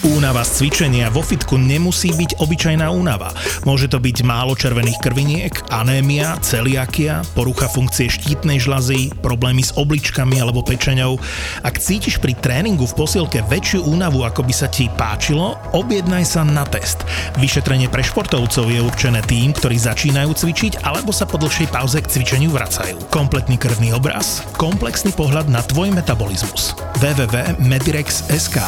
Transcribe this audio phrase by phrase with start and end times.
[0.00, 3.36] Únava z cvičenia vo fitku nemusí byť obyčajná únava.
[3.68, 10.40] Môže to byť málo červených krviniek, anémia, celiakia, porucha funkcie štítnej žlazy, problémy s obličkami
[10.40, 11.20] alebo pečeňou.
[11.60, 16.48] Ak cítiš pri tréningu v posilke väčšiu únavu, ako by sa ti páčilo, objednaj sa
[16.48, 17.04] na test.
[17.36, 22.08] Vyšetrenie pre športovcov je určené tým, ktorí začínajú cvičiť alebo sa po dlhšej pauze k
[22.08, 23.12] cvičeniu vracajú.
[23.12, 26.72] Kompletný krvný obraz, komplexný pohľad na tvoj metabolizmus.
[27.04, 28.64] www.medirex.sk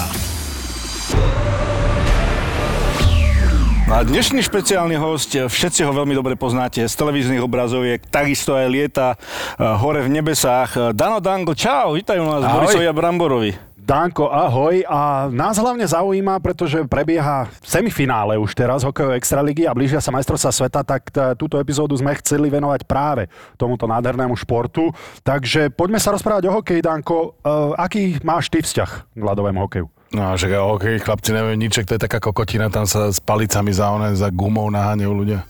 [3.93, 8.67] No a dnešný špeciálny host, všetci ho veľmi dobre poznáte z televíznych obrazoviek, takisto aj
[8.73, 10.97] lieta eh, hore v nebesách.
[10.97, 12.57] Dano Dango, čau, vítajú nás Ahoj.
[12.65, 13.53] Borisovi a Bramborovi.
[13.83, 14.87] Danko, ahoj.
[14.87, 20.55] A nás hlavne zaujíma, pretože prebieha semifinále už teraz hokejovej extraligy a blížia sa majstrovstvá
[20.55, 23.27] sveta, tak t- túto epizódu sme chceli venovať práve
[23.59, 24.95] tomuto nádhernému športu.
[25.27, 27.37] Takže poďme sa rozprávať o hokeji, Danko.
[27.43, 29.92] Uh, aký máš ty vzťah k ľadovému hokeju?
[30.13, 33.89] No, že OK, chlapci neviem nič, to je taká kokotina, tam sa s palicami za
[33.89, 35.41] one, za gumou naháňajú ľudia.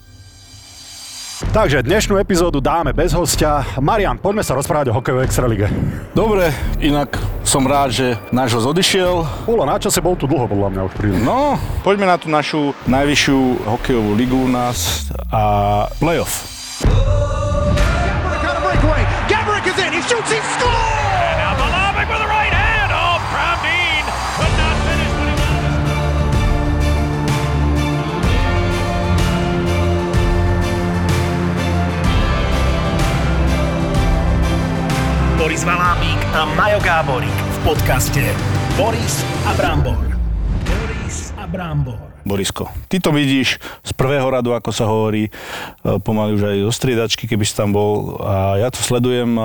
[1.50, 3.66] Takže dnešnú epizódu dáme bez hostia.
[3.82, 5.66] Marian, poďme sa rozprávať o hokejovej extralige.
[6.14, 9.26] Dobre, inak som rád, že náš host odišiel.
[9.42, 11.18] Bolo na čase, bol tu dlho podľa mňa už príliš.
[11.26, 16.46] No, poďme na tú našu najvyššiu hokejovú ligu u nás a playoff.
[16.86, 17.02] A.
[19.26, 19.92] Gabrick is in.
[19.92, 20.30] He shoots.
[20.30, 20.91] He scores.
[35.52, 38.24] Boris Valábík a Majo Gáborík v podcaste
[38.72, 40.00] Boris a Brambor.
[40.64, 42.00] Boris a Brambor.
[42.24, 45.30] Borisko, ty to vidíš z prvého radu, ako sa hovorí, e,
[46.00, 48.16] pomaly už aj zo striedačky, keby si tam bol.
[48.24, 49.42] A ja to sledujem e,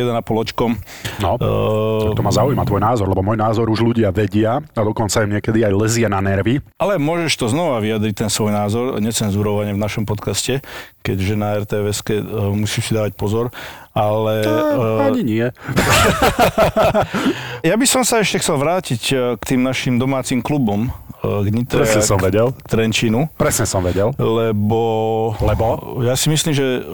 [0.00, 0.80] jeden a pol očkom.
[1.20, 5.28] No, E, to ma zaujíma tvoj názor, lebo môj názor už ľudia vedia a dokonca
[5.28, 6.64] im niekedy aj lezie na nervy.
[6.80, 10.64] Ale môžeš to znova vyjadriť, ten svoj názor, necenzurovane v našom podcaste,
[11.04, 13.52] keďže na RTVS uh, musíš si dávať pozor.
[13.90, 15.46] Ale uh, Ani nie.
[17.68, 20.94] ja by som sa ešte chcel vrátiť uh, k tým našim domácim klubom,
[21.26, 22.54] uh, k Nitre Presne som vedel.
[22.54, 24.14] k Trenčínu, Presne som vedel.
[24.14, 24.80] lebo,
[25.42, 25.98] Lebo?
[26.06, 26.86] ja si myslím, že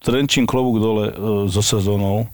[0.00, 1.04] Trenčín klobúk dole
[1.52, 2.24] so sezónou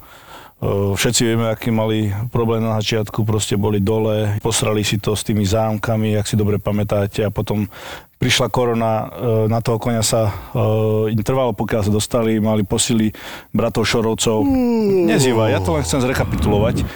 [0.57, 5.45] Všetci vieme, aký mali problém na začiatku, proste boli dole, posrali si to s tými
[5.45, 7.69] zámkami, ak si dobre pamätáte, a potom
[8.17, 9.13] prišla korona,
[9.53, 10.33] na toho konia sa
[11.13, 13.13] im trvalo, pokiaľ sa dostali, mali posily
[13.53, 14.49] bratov Šorovcov.
[15.13, 16.89] Nezývaj, ja to len chcem zrekapitulovať.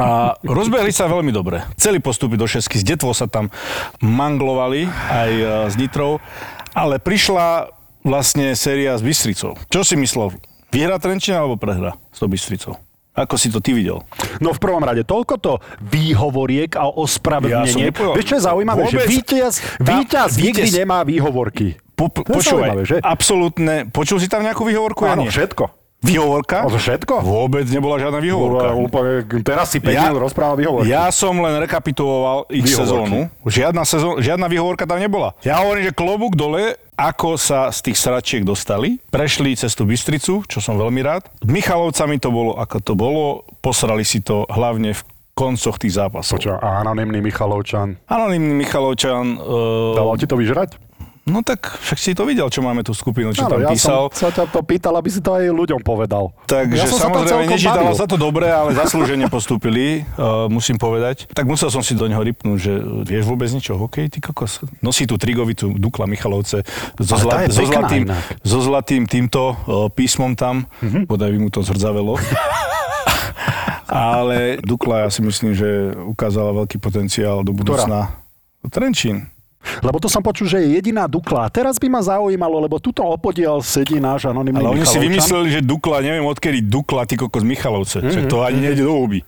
[0.00, 1.60] A rozbehli sa veľmi dobre.
[1.76, 3.52] Chceli postúpiť do šesky, z Detvo sa tam
[4.00, 6.24] manglovali aj uh, s Nitrou,
[6.72, 7.68] ale prišla
[8.00, 9.54] vlastne séria s Bystricou.
[9.68, 10.34] Čo si myslel?
[10.68, 12.76] Vyhra Trenčín alebo prehra s tou Bystricou?
[13.12, 14.04] Ako si to ty videl?
[14.38, 17.88] No v prvom rade toľko to výhovoriek a Ja ospravedlnenie.
[17.88, 18.80] nepovedal- Vieš, čo je zaujímavé?
[18.82, 19.08] Že Vôbec.
[19.08, 21.66] víťaz, Tá- víťaz nikdy víťaz- nemá výhovorky.
[21.96, 22.96] Po, po, počúvaj, že?
[23.00, 25.00] absolútne, počul si tam nejakú výhovorku?
[25.02, 25.64] Áno, ja všetko.
[25.96, 26.68] Výhovorka?
[26.68, 27.24] To všetko?
[27.24, 28.76] Vôbec nebola žiadna výhovorka.
[28.76, 30.86] Úplne, teraz si 5 Ja- minút rozprával výhovorky.
[30.86, 32.84] Ja som len rekapituloval ich Výhovorky.
[32.84, 33.18] sezónu.
[33.42, 35.32] Žiadna, sezón, žiadna výhovorka tam nebola.
[35.40, 38.96] Ja hovorím, že klobúk dole, ako sa z tých sračiek dostali.
[39.12, 41.28] Prešli cez tú Bystricu, čo som veľmi rád.
[41.44, 43.44] Michalovcami to bolo, ako to bolo.
[43.60, 45.02] Posrali si to hlavne v
[45.36, 46.40] koncoch tých zápasov.
[46.40, 48.00] Čo, a anonimný Michalovčan.
[48.08, 49.36] Anonymný Michalovčan...
[49.36, 50.80] Uh, Dával ti to vyžrať?
[51.26, 54.08] No tak však si to videl, čo máme tú skupinu, čo Áno, tam ja písal.
[54.14, 56.30] som sa ťa to pýtal, aby si to aj ľuďom povedal.
[56.46, 57.98] Takže ja som sa samozrejme nežítalo bavil.
[57.98, 61.26] sa to dobre, ale zaslúžene postúpili, uh, musím povedať.
[61.34, 62.72] Tak musel som si do neho rypnúť, že
[63.04, 64.62] vieš vôbec niečo o hokeji, ty kokos.
[64.80, 66.62] Nosí tú trigovitu Dukla Michalovce
[67.02, 68.24] so, je so, zlatým, inak.
[68.46, 71.10] so zlatým týmto uh, písmom tam, mm-hmm.
[71.10, 72.16] bodaj by mu to zrdzavelo.
[73.90, 78.14] ale Dukla ja si myslím, že ukázala veľký potenciál do budúcna.
[78.66, 79.35] Trenčín.
[79.82, 81.46] Lebo to som počul, že je jediná Dukla.
[81.46, 85.48] A teraz by ma zaujímalo, lebo tuto opodiel sedí náš anonimný Ale oni si vymysleli,
[85.58, 88.00] že Dukla, neviem odkedy Dukla, ty kokos Michalovce.
[88.02, 88.30] Mm-hmm.
[88.30, 89.20] To ani nejde do huby.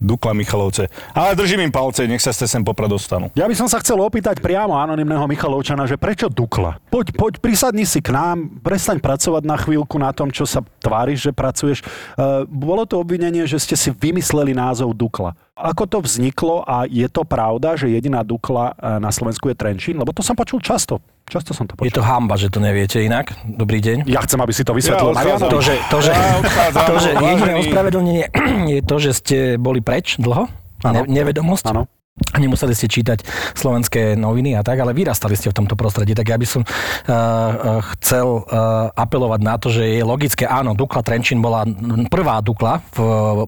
[0.00, 0.88] Dukla Michalovce.
[1.12, 3.28] Ale držím im palce, nech sa ste sem popra dostanú.
[3.36, 6.80] Ja by som sa chcel opýtať priamo anonimného Michalovčana, že prečo Dukla?
[6.88, 11.28] Poď, poď, prisadni si k nám, prestaň pracovať na chvíľku na tom, čo sa tváriš,
[11.28, 11.84] že pracuješ.
[12.16, 15.36] Uh, bolo to obvinenie, že ste si vymysleli názov Dukla.
[15.60, 20.00] Ako to vzniklo a je to pravda, že jediná Dukla eh, na Slovensku je Trenčín?
[20.00, 21.04] Lebo to som počul často.
[21.30, 21.94] Často som to Je počul.
[21.94, 23.30] to hamba, že to neviete inak.
[23.46, 24.10] Dobrý deň.
[24.10, 25.14] Ja chcem, aby si to vysvetlil.
[25.14, 25.46] Ja odchádzam.
[25.46, 28.24] To, že, to, že, Ja odchádzam, to, že jediné ospravedlnenie
[28.74, 30.50] je to, že ste boli preč dlho.
[30.82, 30.94] Áno.
[30.96, 31.70] Ne, nevedomosť.
[31.70, 31.86] Áno.
[32.36, 33.24] Nemuseli ste čítať
[33.56, 36.12] slovenské noviny a tak, ale vyrastali ste v tomto prostredí.
[36.14, 41.02] Tak ja by som uh, chcel uh, apelovať na to, že je logické, áno, Dukla
[41.02, 41.66] Trenčín bola
[42.06, 42.98] prvá Dukla v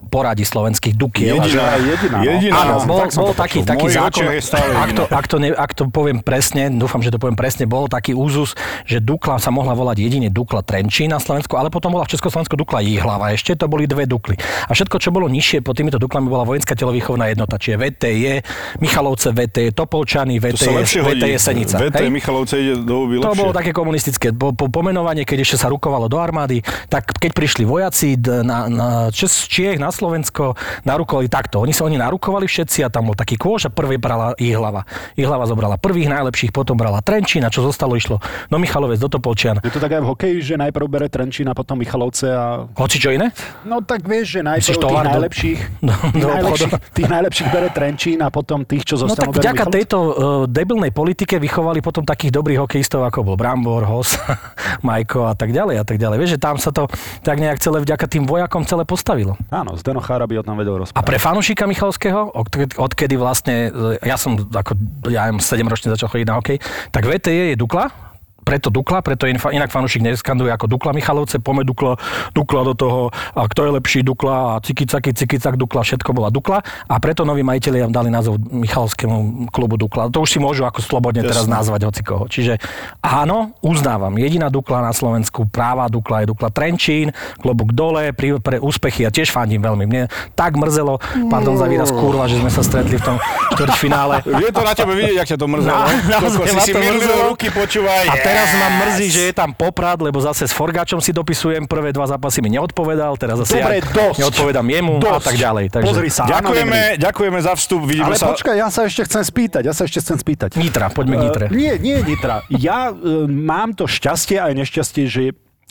[0.09, 1.39] poradí slovenských Dukiel.
[1.39, 2.23] Jediná, jediná, no.
[2.25, 2.53] jediná.
[2.65, 4.25] Áno, bol, Tak bol to taký, taký zákon,
[4.73, 7.87] ak to, ak, to ne, ak to poviem presne, dúfam, že to poviem presne, bol
[7.87, 12.03] taký úzus, že Dukla sa mohla volať jedine Dukla Trenčín na Slovensku, ale potom bola
[12.03, 13.31] v Československu Dukla Jihlava.
[13.31, 14.35] Ešte to boli dve Dukly.
[14.67, 18.33] A všetko, čo bolo nižšie pod týmito Duklami, bola vojenská telovýchovná jednota, čiže VTE,
[18.79, 21.21] Michalovce VTE, Topolčany hodí.
[21.21, 21.75] VTE Senica.
[21.79, 22.09] VT Hej?
[22.09, 23.39] Michalovce ide do huby To lepšie.
[23.39, 24.27] bolo také komunistické.
[24.33, 28.87] Po, po pomenovanie, keď ešte sa rukovalo do armády, tak keď prišli vojaci na, na
[29.09, 31.63] Čes, Čiech na Slovensko, narukovali takto.
[31.63, 34.85] Oni sa oni narukovali všetci a tam bol taký kôž a prvý brala Ihlava.
[35.15, 38.19] Ihlava zobrala prvých najlepších, potom brala Trenčín a čo zostalo išlo
[38.49, 39.57] no Michalovec do Topolčian.
[39.63, 42.65] Je to tak aj v hokeji, že najprv bere Trenčín a potom Michalovce a...
[42.77, 43.31] Hoci čo iné?
[43.65, 47.69] No tak vieš, že najprv Myslíš tých najlepších, do- tých, do najlepších, tých najlepších bere
[47.73, 49.75] Trenčín a potom tých, čo No zostanú, tak berú vďaka Michalovce?
[49.75, 50.11] tejto uh,
[50.45, 54.13] debilnej politike vychovali potom takých dobrých hokejistov, ako bol Brambor, Hos,
[54.87, 56.17] Majko a tak ďalej a tak ďalej.
[56.17, 56.85] Vieš, že tam sa to
[57.19, 59.33] tak nejak celé vďaka tým vojakom celé postavilo.
[59.49, 61.01] Áno, Zdeno Chára by o tom vedel A rozprávať.
[61.03, 64.77] pre fanúšika Michalského, od- odkedy vlastne, e, ja som ako,
[65.07, 66.57] ja neviem, 7 ročne začal chodiť na hokej,
[66.89, 68.12] tak VTE je Dukla,
[68.43, 71.95] preto Dukla, preto inak fanúšik neskanduje ako Dukla Michalovce, pome Dukla,
[72.35, 73.01] Dukla do toho,
[73.33, 77.41] a kto je lepší Dukla a cikicaky, cikicak Dukla, všetko bola Dukla a preto noví
[77.41, 80.11] majiteľi dali názov Michalovskému klubu Dukla.
[80.11, 81.55] To už si môžu ako slobodne teraz Jasné.
[81.55, 82.23] nazvať hocikoho.
[82.27, 82.59] Čiže
[83.01, 88.59] áno, uznávam, jediná Dukla na Slovensku, práva Dukla je Dukla Trenčín, klobúk dole, pri, pre
[88.59, 89.83] úspechy a tiež fandím veľmi.
[89.87, 90.03] Mne
[90.37, 90.99] tak mrzelo,
[91.31, 93.17] pardon za výraz kurva, že sme sa stretli v tom
[93.55, 94.27] štvrťfinále.
[94.27, 95.79] Je to na tebe vidieť, jak ťa to mrzelo.
[95.79, 95.95] Na- ne?
[96.09, 98.03] naozaj Koľko si si to ruky, počúvaj.
[98.09, 101.93] A teraz ma mrzí, že je tam Poprad, lebo zase s Forgáčom si dopisujem, prvé
[101.93, 104.17] dva zápasy mi neodpovedal, teraz zase Dobre, ja dosť.
[104.25, 105.25] neodpovedám jemu a Dosť.
[105.29, 105.65] tak ďalej.
[105.69, 105.85] Takže...
[105.85, 107.81] Pozri sa, Ďakujeme, ďakujeme za vstup.
[107.85, 108.33] Vidíme Ale sa...
[108.33, 110.49] počkaj, ja sa ešte chcem spýtať, ja sa ešte chcem spýtať.
[110.57, 111.45] Nitra, poďme k Nitre.
[111.47, 112.41] Uh, nie, nie Nitra.
[112.49, 115.21] Ja uh, mám to šťastie aj nešťastie, že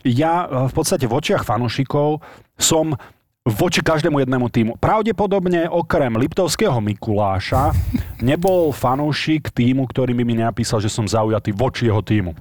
[0.07, 2.23] ja uh, v podstate v očiach fanúšikov
[2.55, 2.95] som
[3.43, 4.71] voči každému jednému týmu.
[4.79, 7.75] Pravdepodobne okrem Liptovského Mikuláša
[8.23, 12.31] nebol fanúšik týmu, ktorý by mi napísal, že som zaujatý voči jeho týmu.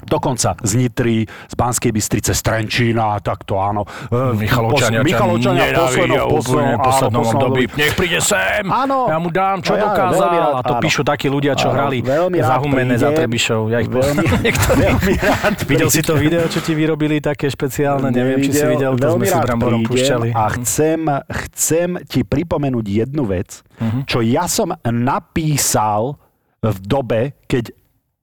[0.00, 3.82] Dokonca z Nitry, z Banskej Bystrice, z Trenčína, tak to áno.
[4.04, 7.62] E, Michalovčania, pos- Michalovčania v poslednom, poslednom, poslednom období.
[7.74, 9.04] Nech príde sem, Áno.
[9.04, 10.30] ja mu dám, čo ja dokázal.
[10.30, 10.82] rád- a to áno.
[10.82, 13.10] píšu takí ľudia, čo Áno, hrali veľmi rád zahumené za.
[13.10, 13.60] Trebišov.
[13.66, 14.22] Ja ich Veľmi,
[14.86, 18.08] veľmi rád Videl si to video, čo ti vyrobili také špeciálne?
[18.08, 20.30] Neviem, či si videl, to sme si Bramborom púšťali.
[20.30, 21.10] A chcem,
[21.42, 24.06] chcem ti pripomenúť jednu vec, Mhm.
[24.06, 26.18] čo ja som napísal
[26.58, 27.70] v dobe, keď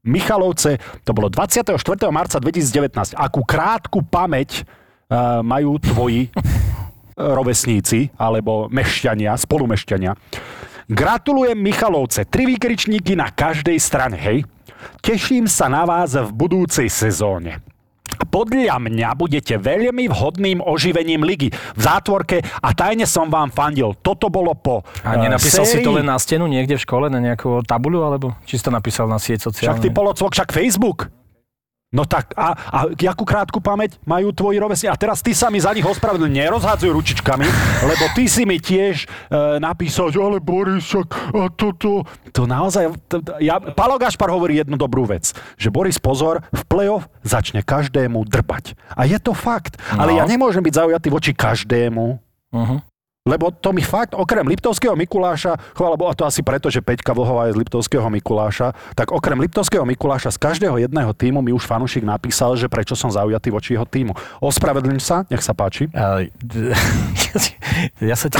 [0.05, 1.75] Michalovce, to bolo 24.
[2.13, 6.29] marca 2019, akú krátku pamäť uh, majú tvoji
[7.37, 10.13] rovesníci alebo mešťania, spolumešťania.
[10.85, 14.45] Gratulujem Michalovce, tri výkričníky na každej strane, hej.
[15.01, 17.74] Teším sa na vás v budúcej sezóne.
[18.17, 23.95] Podľa mňa budete veľmi vhodným oživením ligy v zátvorke a tajne som vám fandil.
[23.95, 25.97] Toto bolo po A eh, nenapísal si to sérii.
[25.99, 29.17] len na stenu niekde v škole, na nejakú tabuľu, alebo či si to napísal na
[29.17, 29.91] sieť Však ty sociálne?
[29.91, 31.09] polocvok, však Facebook.
[31.95, 34.91] No tak, a, a jakú krátku pamäť majú tvoji rovesní?
[34.91, 37.47] A teraz ty sa mi za nich ospravedlň, nerozhádzuj ručičkami,
[37.87, 42.03] lebo ty si mi tiež e, napísal, že ale Boris, a toto...
[42.35, 42.91] To naozaj...
[43.07, 48.27] To- ja, Palo Gašpar hovorí jednu dobrú vec, že Boris pozor, v play-off začne každému
[48.27, 48.75] drbať.
[48.91, 49.79] A je to fakt.
[49.95, 50.03] No.
[50.03, 52.19] Ale ja nemôžem byť zaujatý voči každému,
[52.55, 52.79] Uh-huh.
[53.25, 57.49] Lebo to mi fakt, okrem Liptovského Mikuláša, chvála Boha, to asi preto, že Peťka Vlhová
[57.49, 62.05] je z Liptovského Mikuláša, tak okrem Liptovského Mikuláša z každého jedného týmu mi už fanúšik
[62.05, 64.13] napísal, že prečo som zaujatý voči jeho týmu.
[64.45, 65.89] Ospravedlňujem sa, nech sa páči.
[67.99, 68.39] Ja sa ti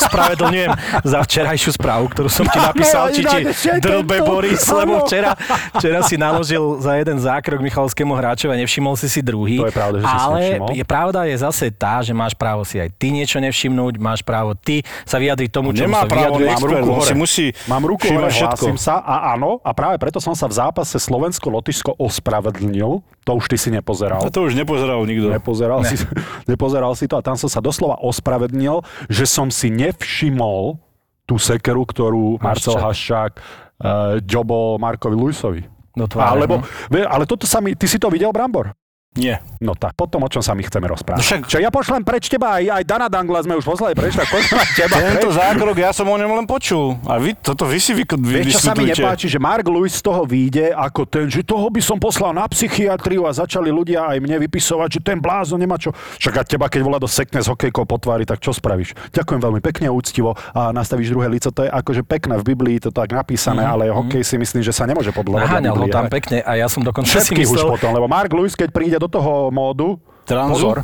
[0.00, 0.72] ospravedlňujem
[1.04, 3.38] za včerajšiu správu, ktorú som ti napísal, či ti
[3.84, 4.24] drbe.
[4.24, 5.36] Boris, lebo včera,
[5.76, 9.60] včera si naložil za jeden zákrok Michalovskému hráčovi a nevšimol si si druhý.
[9.60, 10.68] To je pravda, že si si Ale nevšimol.
[10.72, 14.52] je, pravda je zase tá, že máš právo si aj ty niečo nevšimnúť, máš právo
[14.52, 16.52] ty sa vyjadriť tomu, čo Nemá sa právo vyjadruje.
[16.52, 18.68] expert, on si musí Mám ruku hore, všetko.
[18.68, 23.00] hlásim sa a áno, a práve preto som sa v zápase Slovensko-Lotyšsko ospravedlnil.
[23.24, 24.20] To už ty si nepozeral.
[24.20, 25.32] A to už nepozeral nikto.
[25.32, 25.88] Nepozeral, ne.
[25.88, 26.04] si,
[26.52, 30.76] nepozeral si to a tam som sa doslova ospravedlnil, že som si nevšimol
[31.24, 35.62] tú sekeru, ktorú Marcel Haščák uh, ďobol Markovi Luisovi.
[35.92, 36.98] Do tváre, Alebo, no.
[37.04, 38.72] ale toto sa mi, ty si to videl, Brambor?
[39.12, 39.44] Nie.
[39.60, 41.20] No tak, potom o čom sa my chceme rozprávať.
[41.20, 44.16] No však- Čo ja pošlem preč teba, aj, aj Dana Dangla sme už poslali preč,
[44.16, 45.36] tak pošlem teba Tento preč.
[45.36, 46.96] zákrok, ja som o ňom len počul.
[47.04, 49.94] A vy, toto vy si vy, vy Vieš, čo sa mi nepáči, že Mark Lewis
[49.94, 54.00] z toho vyjde ako ten, že toho by som poslal na psychiatriu a začali ľudia
[54.06, 55.92] aj mne vypisovať, že ten blázon nemá čo.
[55.92, 58.96] Však a teba, keď volá do sekne s hokejkou po tvári, tak čo spravíš?
[59.12, 61.52] Ďakujem veľmi pekne, úctivo a nastavíš druhé lico.
[61.52, 64.88] To je akože pekné v Biblii, to tak napísané, ale hokej si myslím, že sa
[64.88, 67.90] nemôže podľa Naháňal ho tam pekne a ja som dokonca si Všetkých už myslel, potom,
[67.92, 70.54] lebo Mark Lewis, keď príde do toho módu, Tranzu?
[70.54, 70.76] pozor,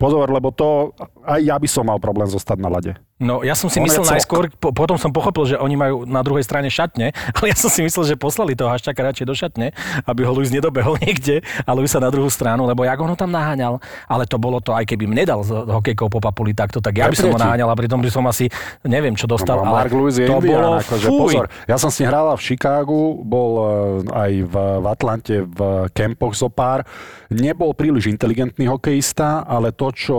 [0.00, 2.94] pozor, lebo to, aj ja by som mal problém zostať na lade.
[3.16, 6.20] No, ja som si On myslel najskôr, po, potom som pochopil, že oni majú na
[6.20, 9.72] druhej strane šatne, ale ja som si myslel, že poslali toho Haščaka radšej do šatne,
[10.04, 13.16] aby ho Luis nedobehol niekde a Luis sa na druhú stranu, lebo jak on ho
[13.16, 16.78] tam naháňal, ale to bolo to, aj keby mne dal s hokejkou po papuli takto,
[16.78, 18.52] tak ja by som ho naháňal a pritom by som asi,
[18.84, 21.20] neviem, čo dostal, No, ale Mark Lewis je to Indián, bolo, akože fuj.
[21.24, 21.44] pozor.
[21.64, 23.66] Ja som s ním hral v Chicagu, bol eh,
[24.12, 25.58] aj v, v Atlante v
[25.96, 26.84] kempoch zo pár.
[27.32, 30.18] Nebol príliš inteligentný hokejista, ale to, čo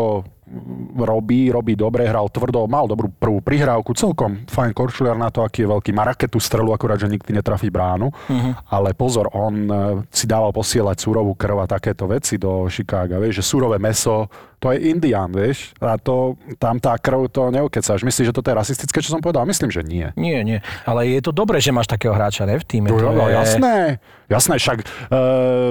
[0.98, 5.68] robí, robí dobre, hral tvrdo, mal dobrú prvú prihrávku, celkom fajn korčuliar na to, aký
[5.68, 5.92] je veľký.
[5.92, 8.10] Má raketu strelu, akurát, že nikdy netrafí bránu.
[8.32, 8.72] Mhm.
[8.72, 9.77] Ale pozor, on eh,
[10.10, 13.20] si dával posielať súrovú krv a takéto veci do Chicaga.
[13.20, 15.78] Vieš, že surové meso, to je Indián, vieš.
[15.78, 18.02] A to, tam tá krv, to neokecáš.
[18.02, 19.46] Myslíš, že toto je rasistické, čo som povedal?
[19.46, 20.10] Myslím, že nie.
[20.18, 22.90] Nie, nie, ale je to dobré, že máš takého hráča, ne, v týme.
[22.90, 23.38] To no, je...
[23.38, 24.86] jasné, jasné, však e,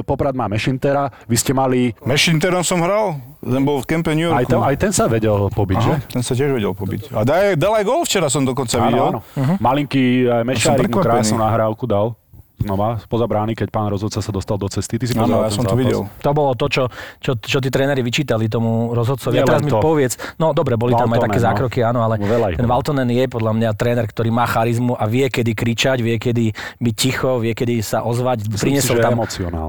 [0.06, 4.46] Poprad má Mešintera, vy ste mali, Mešinterom som hral, ten bol v kempe New aj
[4.46, 4.52] Yorku.
[4.54, 5.92] ten, aj ten sa vedel pobiť, že?
[5.98, 7.10] Aha, ten sa tiež vedel pobiť.
[7.10, 9.18] A daj, dal aj gol včera som dokonca videl.
[9.18, 9.54] Áno, áno.
[9.58, 12.14] Malinký e, Mešárik mu krásnu nahrávku dal.
[12.56, 14.96] Znova, spoza brány, keď pán rozhodca sa dostal do cesty.
[14.96, 16.08] Ty si Áno, ja som to videl.
[16.24, 16.88] To bolo to, čo,
[17.20, 19.36] čo, čo tí tréneri vyčítali tomu rozhodcovi.
[19.36, 19.84] Nie A teraz mi to.
[19.84, 21.44] povedz, no dobre, boli tam aj Valtonen, také no.
[21.52, 22.64] zákroky, áno, ale Veľa ten.
[22.64, 26.94] Valtonen je podľa mňa tréner, ktorý má charizmu a vie, kedy kričať, vie, kedy byť
[26.96, 28.48] ticho, vie, kedy sa ozvať.
[28.48, 29.20] Priniesol tam,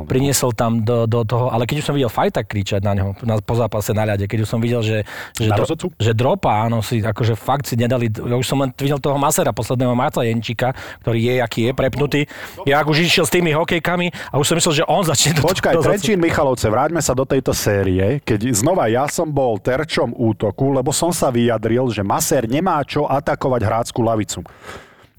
[0.08, 3.36] priniesol tam do, do toho, ale keď už som videl fajta kričať na neho na,
[3.44, 5.04] po zápase na ľade, keď už som videl, že,
[5.36, 5.92] že, Na rozhodcu?
[6.00, 9.52] že dropa, áno, si akože fakt si nedali, ja už som len videl toho Masera,
[9.52, 10.72] posledného Marta Jenčíka,
[11.04, 12.22] ktorý je, aký je, prepnutý.
[12.64, 15.82] Ja už išiel s tými hokejkami a už som myslel, že on začne Počkaj, toho
[15.82, 15.90] rozhodcu.
[15.90, 20.94] Trenčín Michalovce, vráťme sa do tejto série, keď znova ja som bol terčom útoku, lebo
[20.94, 24.46] som sa vyjadril, že Maser nemá čo atakovať hráckú lavicu.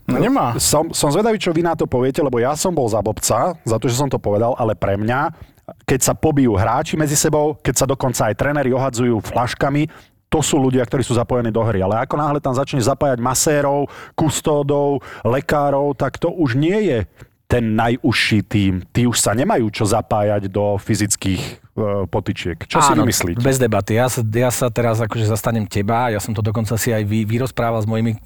[0.09, 0.57] No nemá.
[0.57, 3.77] Som, som zvedavý, čo vy na to poviete, lebo ja som bol za bobca, za
[3.77, 5.37] to, že som to povedal, ale pre mňa,
[5.85, 9.85] keď sa pobijú hráči medzi sebou, keď sa dokonca aj tréneri ohadzujú flaškami,
[10.29, 11.81] to sú ľudia, ktorí sú zapojení do hry.
[11.81, 16.99] Ale ako náhle tam začne zapájať masérov, kustódov, lekárov, tak to už nie je
[17.49, 18.85] ten najúžší tým.
[18.93, 21.53] Tí už sa nemajú čo zapájať do fyzických e,
[22.05, 22.61] potyčiek.
[22.69, 23.41] Čo si Áno, vymyslíte?
[23.41, 23.97] Bez debaty.
[23.97, 26.13] Ja sa, ja sa teraz akože zastanem teba.
[26.13, 28.21] Ja som to dokonca si aj vy, vyrozprával s mojimi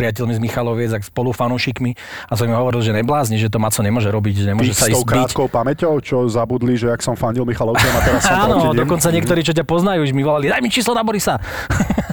[0.00, 1.92] priateľmi z Michaloviec, ak spolu fanúšikmi
[2.24, 4.88] a som im hovoril, že neblázni, že to Maco nemôže robiť, že nemôže Tí sa
[4.88, 8.32] s tou ísť krátkou pamäťou, čo zabudli, že ak som fandil Michalovcem a teraz som
[8.48, 11.36] Áno, dokonca niektorí, čo ťa poznajú, už mi volali, daj mi číslo na Borisa.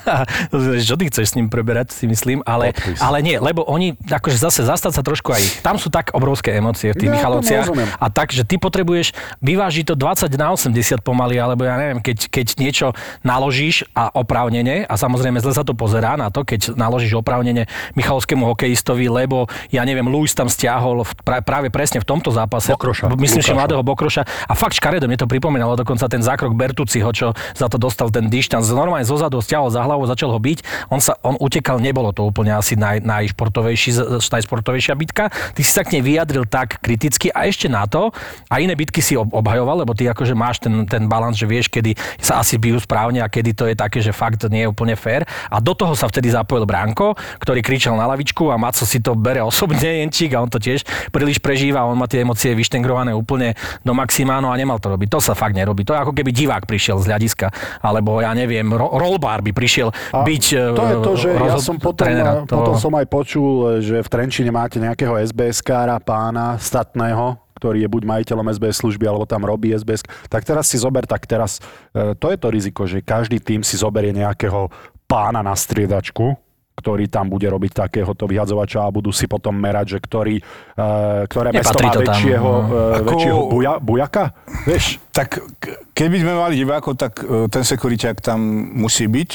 [0.88, 3.00] čo ty chceš s ním preberať, si myslím, ale, Podpis.
[3.00, 6.92] ale nie, lebo oni, akože zase zastať sa trošku aj, tam sú tak obrovské emócie
[6.92, 7.68] v tých Ja Michalovciach
[7.98, 12.28] a tak, že ty potrebuješ vyvážiť to 20 na 80 pomaly, alebo ja neviem, keď,
[12.30, 12.88] keď niečo
[13.22, 18.48] naložíš a oprávnene, a samozrejme zle sa to pozerá na to, keď naložíš oprávnene Michalovskému
[18.56, 22.74] hokejistovi, lebo ja neviem, Luis tam stiahol v, pra, práve presne v tomto zápase.
[22.74, 23.12] Bokroša.
[23.16, 23.60] Myslím, že Lukáša.
[23.60, 24.22] mladého Bokroša.
[24.48, 28.28] A fakt škaredo, mne to pripomínalo dokonca ten zákrok Bertuciho, čo za to dostal ten
[28.32, 28.64] dištanc.
[28.72, 30.88] Normálne zozadu stiahol za hlavu, začal ho byť.
[30.88, 35.28] On sa, on utekal, nebolo to úplne asi naj, najšportovejší, najšportovejšia bitka.
[35.28, 38.16] Ty si sa k nej vyjadril tak kriticky a ešte na to,
[38.48, 41.68] a iné bitky si ob- obhajoval, lebo ty akože máš ten, ten balans, že vieš,
[41.68, 44.94] kedy sa asi bijú správne a kedy to je také, že fakt nie je úplne
[44.94, 45.26] fér.
[45.50, 49.18] A do toho sa vtedy zapojil Branko, ktorý kričal na lavičku a Maco si to
[49.18, 53.58] bere osobne, Jenčík, a on to tiež príliš prežíva, on má tie emócie vyštengrované úplne
[53.82, 55.10] do maximánu a nemal to robiť.
[55.10, 55.82] To sa fakt nerobí.
[55.90, 57.50] To je ako keby divák prišiel z hľadiska,
[57.82, 61.66] alebo ja neviem, ro- rollbar by prišiel A byť to je to, že ja rozhod-
[61.66, 62.46] som potom, trénera.
[62.46, 67.90] To- potom som aj počul, že v Trenčine máte nejakého SBS-kára, pána statného, ktorý je
[67.90, 70.02] buď majiteľom SBS služby, alebo tam robí SBS.
[70.28, 71.58] Tak teraz si zober, tak teraz,
[71.90, 74.70] e, to je to riziko, že každý tým si zoberie nejakého
[75.06, 76.34] pána na striedačku,
[76.74, 80.44] ktorý tam bude robiť takéhoto vyhadzovača a budú si potom merať, že ktorý, e,
[81.30, 82.66] ktoré mesto má to tam, väčšieho, no.
[82.66, 84.24] e, Ako- väčšieho buja, bujaka.
[84.66, 85.30] Vieš, Tak
[85.94, 88.40] keby sme mali divákov, tak e, ten sekuriťák tam
[88.74, 89.30] musí byť.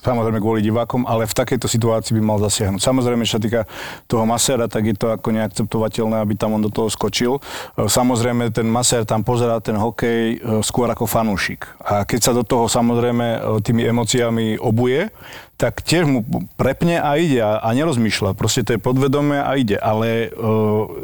[0.00, 2.80] Samozrejme kvôli divákom, ale v takejto situácii by mal zasiahnuť.
[2.80, 3.60] Samozrejme, čo sa týka
[4.08, 7.38] toho masera, tak je to ako neakceptovateľné, aby tam on do toho skočil.
[7.76, 11.68] E, Samozrejme, ten masér tam pozerá ten hokej e, skôr ako fanúšik.
[11.84, 15.12] A keď sa do toho samozrejme e, tými emóciami obuje,
[15.60, 16.24] tak tiež mu
[16.56, 18.32] prepne a ide a, a nerozmýšľa.
[18.32, 19.76] Proste to je podvedomé a ide.
[19.76, 20.28] Ale e,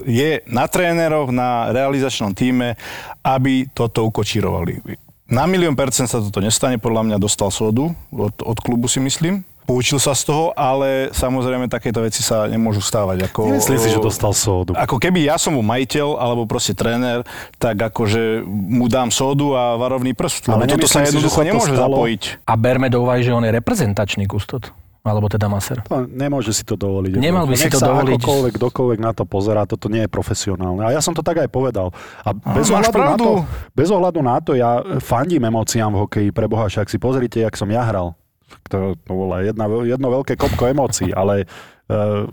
[0.09, 2.81] je na tréneroch, na realizačnom týme,
[3.21, 5.06] aby toto ukočírovali.
[5.27, 9.43] Na milión percent sa toto nestane, podľa mňa dostal sodu od, od klubu si myslím.
[9.67, 13.27] Poučil sa z toho, ale samozrejme takéto veci sa nemôžu stávať.
[13.27, 14.79] Ako, Nemyslím si, že dostal sódu.
[14.79, 17.27] Ako keby ja som mu majiteľ alebo proste tréner,
[17.59, 20.47] tak akože mu dám sódu a varovný prst.
[20.47, 21.99] Ale toto sa jednoducho nemôže stalo.
[21.99, 22.47] zapojiť.
[22.47, 24.71] A berme do úvahy, že on je reprezentačný kustot.
[25.07, 25.87] Alebo teda maser.
[25.87, 27.15] To nemôže si to dovoliť.
[27.23, 28.19] Nemal by si to dovoliť.
[28.19, 30.83] akokoľvek, kdokoľvek na to pozerá, toto nie je profesionálne.
[30.83, 31.95] A ja som to tak aj povedal.
[32.27, 33.31] A bez, máš ohľadu, na to,
[33.71, 37.55] bez ohľadu na to, ja fandím emóciám v hokeji, pre Boha, však si pozrite, jak
[37.55, 38.19] som ja hral.
[38.67, 41.47] To, to bola jedna, jedno veľké kopko emócií, ale
[41.87, 42.27] uh,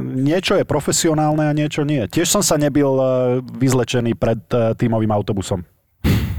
[0.00, 2.00] niečo je profesionálne a niečo nie.
[2.08, 5.60] Tiež som sa nebil uh, vyzlečený pred uh, tímovým autobusom.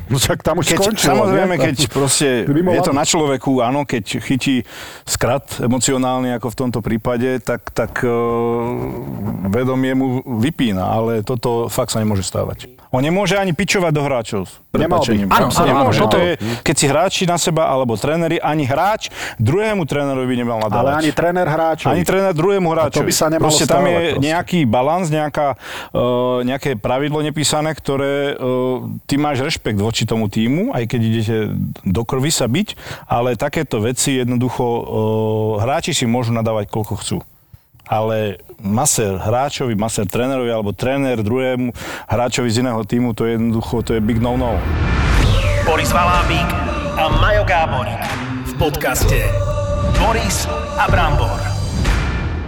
[0.05, 1.09] No však tam už Keď, skončilo.
[1.17, 4.61] samozrejme, keď proste je to na človeku, áno, keď chytí
[5.01, 8.13] skrat emocionálny, ako v tomto prípade, tak, tak uh,
[9.49, 12.74] vedomie mu vypína, ale toto fakt sa nemôže stávať.
[12.93, 14.43] On nemôže ani pičovať do hráčov.
[14.75, 15.05] Nemal by.
[15.05, 15.27] prepáčením.
[15.31, 16.01] Áno, Fakt sa áno, nemôže.
[16.03, 20.35] áno, To je, keď si hráči na seba, alebo tréneri, ani hráč druhému trénerovi by
[20.35, 20.83] nemal nadávať.
[20.83, 21.87] Ale ani tréner hráčov.
[21.91, 23.07] Ani tréner druhému hráčovi.
[23.07, 24.21] by sa nemalo proste tam je proste.
[24.21, 30.75] nejaký balans, nejaká, uh, nejaké pravidlo nepísané, ktoré uh, ty máš rešpekt voči tomu týmu,
[30.75, 31.37] aj keď idete
[31.87, 32.75] do krvi sa byť,
[33.07, 34.83] ale takéto veci jednoducho uh,
[35.63, 37.17] hráči si môžu nadávať koľko chcú.
[37.85, 41.71] Ale maser hráčovi, maser trénerovi alebo tréner druhému
[42.07, 44.59] hráčovi z iného týmu, to je jednoducho, to je big no-no.
[45.65, 46.49] Boris Valábík
[46.95, 48.03] a Majo Gáborík
[48.45, 49.25] v podcaste
[49.97, 50.45] Boris
[50.77, 51.41] a Brambor.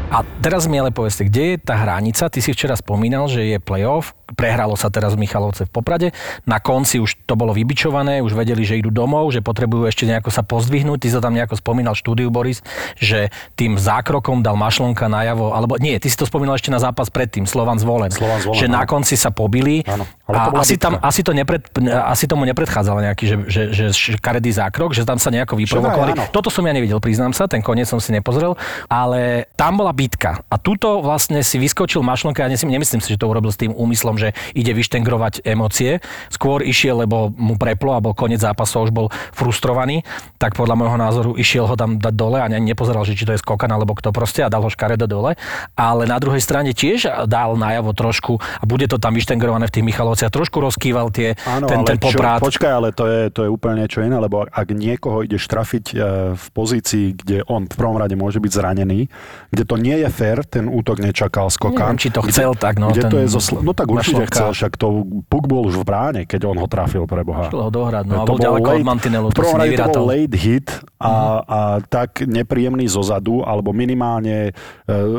[0.07, 2.31] A teraz mi ale povedzte, kde je tá hranica?
[2.31, 6.07] Ty si včera spomínal, že je playoff, prehralo sa teraz v Michalovce v Poprade,
[6.43, 10.33] na konci už to bolo vybičované, už vedeli, že idú domov, že potrebujú ešte nejako
[10.33, 11.07] sa pozdvihnúť.
[11.07, 12.59] Ty sa tam nejako spomínal štúdiu, Boris,
[12.99, 17.07] že tým zákrokom dal Mašlonka najavo, alebo nie, ty si to spomínal ešte na zápas
[17.07, 18.11] predtým, Slovan zvolen.
[18.11, 18.89] Slovan Zvolen, že na áno.
[18.89, 23.35] konci sa pobili Áno, a asi, tam, asi, to nepred, asi tomu nepredchádzal nejaký, že,
[23.47, 23.85] že, že
[24.19, 26.11] škaredý zákrok, že tam sa nejako vyprovokovali.
[26.17, 26.25] áno.
[26.33, 28.57] Toto som ja nevidel, priznám sa, ten koniec som si nepozrel,
[28.91, 30.43] ale tam bola bitka.
[30.51, 34.16] A tuto vlastne si vyskočil Mašlonka, ja nemyslím si, že to urobil s tým úmyslom,
[34.17, 36.01] že ide vyštengrovať emócie.
[36.33, 40.01] Skôr išiel, lebo mu preplo a bol koniec zápasu a už bol frustrovaný,
[40.41, 43.37] tak podľa môjho názoru išiel ho tam dať dole a ani nepozeral, že či to
[43.37, 45.37] je skokan alebo kto proste a dal ho škaredo dole.
[45.77, 49.85] Ale na druhej strane tiež dal najavo trošku a bude to tam vyštengrované v tých
[49.85, 50.33] Michalovciach.
[50.33, 52.39] Trošku rozkýval tie, Áno, ten, ten poprát.
[52.41, 55.85] Čo, počkaj, ale to je, to je úplne niečo iné, lebo ak niekoho ideš trafiť
[55.91, 55.95] e,
[56.33, 59.11] v pozícii, kde on v prvom rade môže byť zranený,
[59.51, 61.93] kde to nie je fér, ten útok nečakal skokan.
[61.93, 63.91] Neviem, či to kde, chcel tak, no, Kde ten to je zo, sl- no tak
[63.91, 64.31] určite Mašlovka.
[64.31, 64.87] chcel, však to
[65.27, 67.51] puk bol už v bráne, keď on ho trafil pre Boha.
[67.51, 70.67] Šlo ho dohrať, no, a bol ďaleko od mantinelu, to si to bol late hit
[70.97, 74.51] a, a tak nepríjemný zozadu, alebo minimálne e,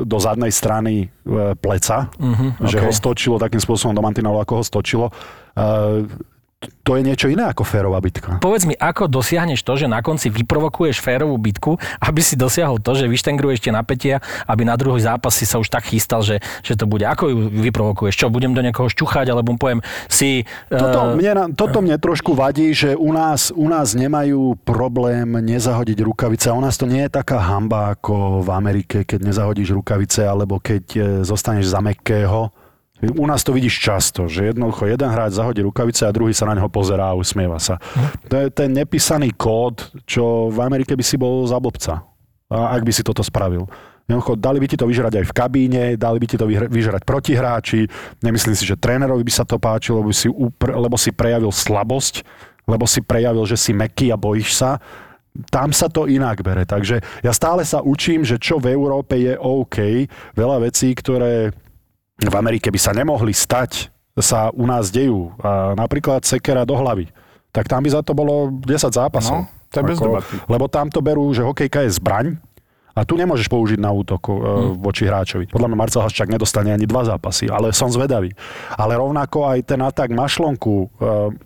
[0.06, 2.08] do zadnej strany e, pleca,
[2.64, 2.84] že ok.
[2.88, 5.06] ho stočilo takým spôsobom do mantinelu, ako ho stočilo.
[5.54, 8.42] E, to je niečo iné ako férová bitka.
[8.42, 12.98] Povedz mi, ako dosiahneš to, že na konci vyprovokuješ férovú bitku, aby si dosiahol to,
[12.98, 14.18] že vyštengruješ tie napätia,
[14.48, 17.06] aby na druhý zápas si sa už tak chystal, že, že to bude.
[17.06, 18.18] Ako ju vyprovokuješ?
[18.18, 20.48] Čo, budem do niekoho šťuchať, alebo poviem si...
[20.66, 25.98] Toto, eh, mne, toto mne trošku vadí, že u nás, u nás nemajú problém nezahodiť
[26.02, 26.50] rukavice.
[26.50, 30.84] U nás to nie je taká hamba ako v Amerike, keď nezahodíš rukavice, alebo keď
[30.96, 32.50] e, zostaneš za mekkého.
[32.98, 36.58] U nás to vidíš často, že jednoducho jeden hráč zahodí rukavice a druhý sa na
[36.58, 37.78] neho pozerá a usmieva sa.
[38.26, 42.02] To je ten nepísaný kód, čo v Amerike by si bol za blbca,
[42.50, 43.70] ak by si toto spravil.
[44.08, 47.86] Jednoducho, dali by ti to vyžrať aj v kabíne, dali by ti to vyžrať protihráči.
[48.24, 52.24] Nemyslím si, že trénerovi by sa to páčilo, lebo si, upr- lebo si prejavil slabosť,
[52.64, 54.80] lebo si prejavil, že si meký a bojíš sa.
[55.52, 56.64] Tam sa to inak bere.
[56.64, 60.08] Takže ja stále sa učím, že čo v Európe je OK.
[60.34, 61.52] Veľa vecí, ktoré
[62.18, 65.30] v Amerike by sa nemohli stať, sa u nás dejú.
[65.38, 67.06] A napríklad sekera do hlavy.
[67.54, 69.46] Tak tam by za to bolo 10 zápasov.
[69.46, 70.34] No, to je bez debaty.
[70.50, 72.26] Lebo tam to berú, že hokejka je zbraň
[72.98, 74.82] a tu nemôžeš použiť na útok hm.
[74.82, 75.46] voči hráčovi.
[75.46, 78.34] Podľa mňa Marcel Haščák nedostane ani dva zápasy, ale som zvedavý.
[78.74, 80.86] Ale rovnako aj ten atak Mašlonku e,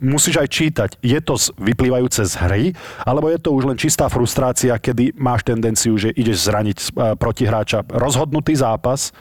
[0.00, 0.90] musíš aj čítať.
[1.04, 2.64] Je to z, vyplývajúce z hry,
[3.04, 6.84] alebo je to už len čistá frustrácia, kedy máš tendenciu, že ideš zraniť e,
[7.20, 7.84] protihráča.
[7.92, 9.12] Rozhodnutý zápas,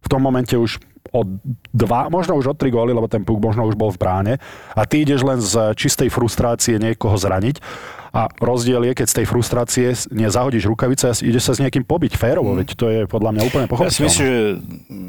[0.00, 0.80] v tom momente už
[1.12, 1.20] o
[1.74, 4.34] dva, možno už o tri góly, lebo ten puk možno už bol v bráne
[4.72, 7.60] a ty ideš len z čistej frustrácie niekoho zraniť.
[8.14, 11.58] A rozdiel je, keď z tej frustrácie s- nie zahodíš rukavice a ide sa s
[11.58, 14.14] niekým pobiť férovo, veď to je podľa mňa úplne Ja si myslím, pochopiteľné.
[14.14, 14.28] že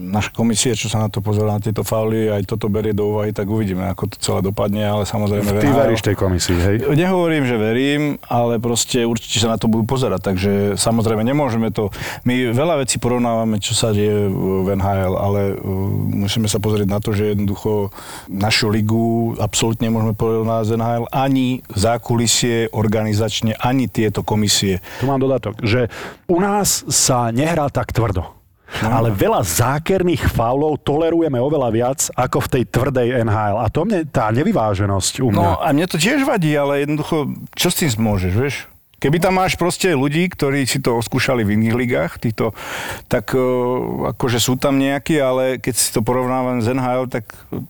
[0.10, 3.30] naša komisia, čo sa na to pozerá, na tieto fauly, aj toto berie do úvahy,
[3.30, 5.46] tak uvidíme, ako to celé dopadne, ale samozrejme...
[5.62, 6.76] Ty veríš tej komisii, hej?
[6.90, 11.94] Nehovorím, že verím, ale proste určite sa na to budú pozerať, takže samozrejme nemôžeme to...
[12.26, 15.62] My veľa vecí porovnávame, čo sa deje v NHL, ale uh,
[16.10, 17.94] musíme sa pozrieť na to, že jednoducho
[18.26, 24.80] našu ligu absolútne nemôžeme porovnávať s NHL, ani zákulisie, organizačne, ani tieto komisie.
[25.04, 25.92] Tu mám dodatok, že
[26.32, 28.32] u nás sa nehrá tak tvrdo.
[28.82, 28.88] No.
[28.92, 33.62] Ale veľa zákerných faulov tolerujeme oveľa viac ako v tej tvrdej NHL.
[33.62, 35.38] A to mne, tá nevyváženosť u mňa.
[35.38, 38.56] No a mne to tiež vadí, ale jednoducho, čo s tým môžeš, vieš?
[39.00, 42.56] Keby tam máš proste ľudí, ktorí si to skúšali v iných ligách, títo,
[43.12, 47.28] tak uh, akože sú tam nejakí, ale keď si to porovnávame s NHL, tak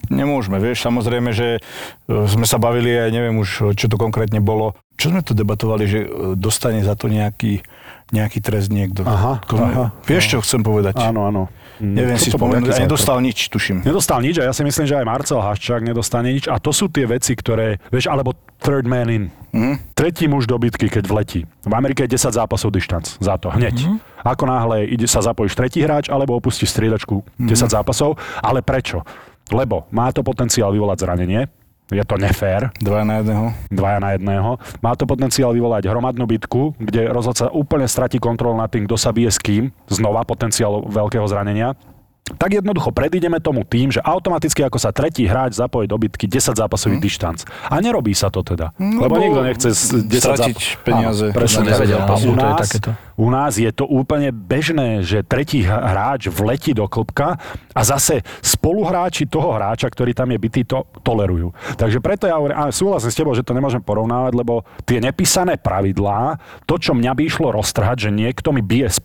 [0.08, 0.86] nemôžeme, vieš.
[0.86, 4.78] Samozrejme, že uh, sme sa bavili aj, neviem už, čo to konkrétne bolo.
[4.96, 7.66] Čo sme tu debatovali, že uh, dostane za to nejaký,
[8.14, 9.02] nejaký trest niekto.
[9.02, 9.86] Aha, Ko- aha.
[10.06, 10.98] Vieš, čo chcem povedať?
[11.02, 11.50] Áno, áno.
[11.82, 13.84] Neviem si Čo to bol, spomenúť, a nedostal nič, tuším.
[13.84, 16.48] Nedostal nič a ja si myslím, že aj Marcel Haščák nedostane nič.
[16.48, 18.32] A to sú tie veci, ktoré, vieš, alebo
[18.64, 19.24] third man in.
[19.52, 19.92] Mm-hmm.
[19.92, 21.44] Tretí muž do bitky, keď vletí.
[21.68, 23.76] V Amerike je 10 zápasov dištanc za to, hneď.
[23.76, 24.24] Mm-hmm.
[24.24, 27.68] Ako náhle ide sa zapojíš tretí hráč, alebo opustíš striedačku 10 mm-hmm.
[27.68, 28.16] zápasov.
[28.40, 29.04] Ale prečo?
[29.52, 31.52] Lebo má to potenciál vyvolať zranenie,
[31.94, 33.54] je to nefér, Dva na jedného.
[33.70, 34.58] dvaja na jedného.
[34.82, 39.14] Má to potenciál vyvolať hromadnú bitku, kde rozhodca úplne stratí kontrol nad tým, kto sa
[39.14, 41.78] bije s kým, znova potenciál veľkého zranenia.
[42.26, 46.58] Tak jednoducho predídeme tomu tým, že automaticky ako sa tretí hráč zapojí do bitky 10
[46.58, 47.06] zápasový hmm.
[47.06, 47.46] dištanc.
[47.70, 48.74] A nerobí sa to teda.
[48.82, 51.26] No, lebo bo nikto nechce z 10 stratiť záp- peniaze.
[51.30, 52.70] Áno, presne nevedel, A u to je nás,
[53.14, 57.38] u nás je to úplne bežné, že tretí hráč vletí do klopka
[57.78, 61.54] a zase spoluhráči toho hráča, ktorý tam je bytý, to tolerujú.
[61.78, 66.42] Takže preto ja hovorím, súhlasím s tebou, že to nemôžem porovnávať, lebo tie nepísané pravidlá,
[66.66, 68.98] to, čo mňa by išlo roztrhať, že niekto mi bije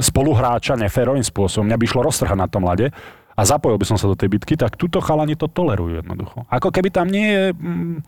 [0.00, 2.88] spoluhráča neférovým spôsobom, mňa by išlo roztrhať na tom lade,
[3.34, 6.46] a zapojil by som sa do tej bitky, tak tuto chalani to tolerujú jednoducho.
[6.46, 7.44] Ako keby tam nie je...
[7.50, 7.98] Mm,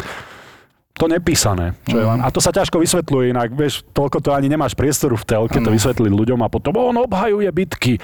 [0.96, 1.76] to nepísané.
[1.84, 5.28] Čo je a to sa ťažko vysvetľuje inak, vieš, toľko to ani nemáš priestoru v
[5.28, 8.00] telke to vysvetliť ľuďom a potom on obhajuje bitky.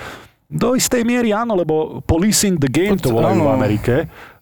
[0.53, 3.49] Do istej miery áno, lebo policing the game to volajú v.
[3.49, 3.95] Amerike,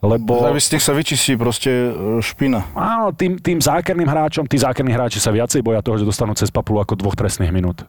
[0.03, 2.67] lebo Závisí, nech sa vyčistí proste e, špina.
[2.75, 6.51] áno, tým, tým zákerným hráčom, tí zákerní hráči sa viacej boja toho, že dostanú cez
[6.51, 7.87] papulu ako dvoch trestných minút.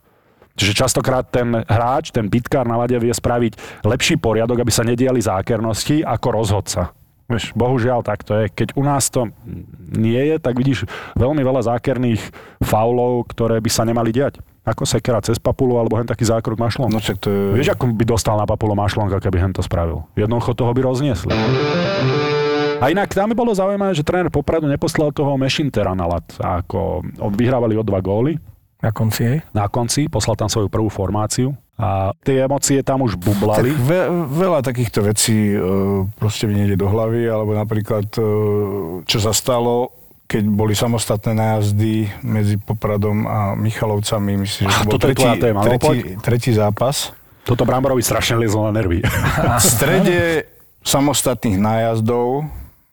[0.55, 5.23] Čiže častokrát ten hráč, ten bitkár na lade vie spraviť lepší poriadok, aby sa nediali
[5.23, 6.91] zákernosti ako rozhodca.
[7.31, 8.51] Vieš, bohužiaľ tak to je.
[8.51, 9.31] Keď u nás to
[9.95, 10.83] nie je, tak vidíš
[11.15, 12.19] veľmi veľa zákerných
[12.59, 14.43] faulov, ktoré by sa nemali diať.
[14.67, 16.91] Ako sekera cez papulu, alebo hen taký zákrok mašlom.
[16.91, 17.55] No to je...
[17.55, 20.11] Vieš, ako by dostal na papulu mašlonka, keby hen to spravil.
[20.19, 21.31] Jednoducho toho by rozniesli.
[22.83, 26.27] A inak tam bolo zaujímavé, že tréner Popradu neposlal toho Mešintera na lat.
[26.43, 28.35] A ako vyhrávali o dva góly
[28.81, 29.37] Na konci, hej?
[29.53, 33.73] na konci, poslal tam svoju prvú formáciu a tie emócie tam už Tak bublali.
[33.73, 35.57] ve, veľa takýchto vecí e,
[36.13, 38.21] proste mi nejde do hlavy, alebo napríklad, e,
[39.05, 39.89] čo sa stalo,
[40.25, 45.59] keď boli samostatné nájazdy medzi Popradom a Michalovcami, myslím, že Ah, to bol tretí, téma,
[45.61, 47.11] no tretí, tretí zápas.
[47.41, 49.01] Toto Bramborovi strašne liezlo na nervy.
[49.59, 50.45] V strede
[50.85, 52.45] samostatných nájazdov,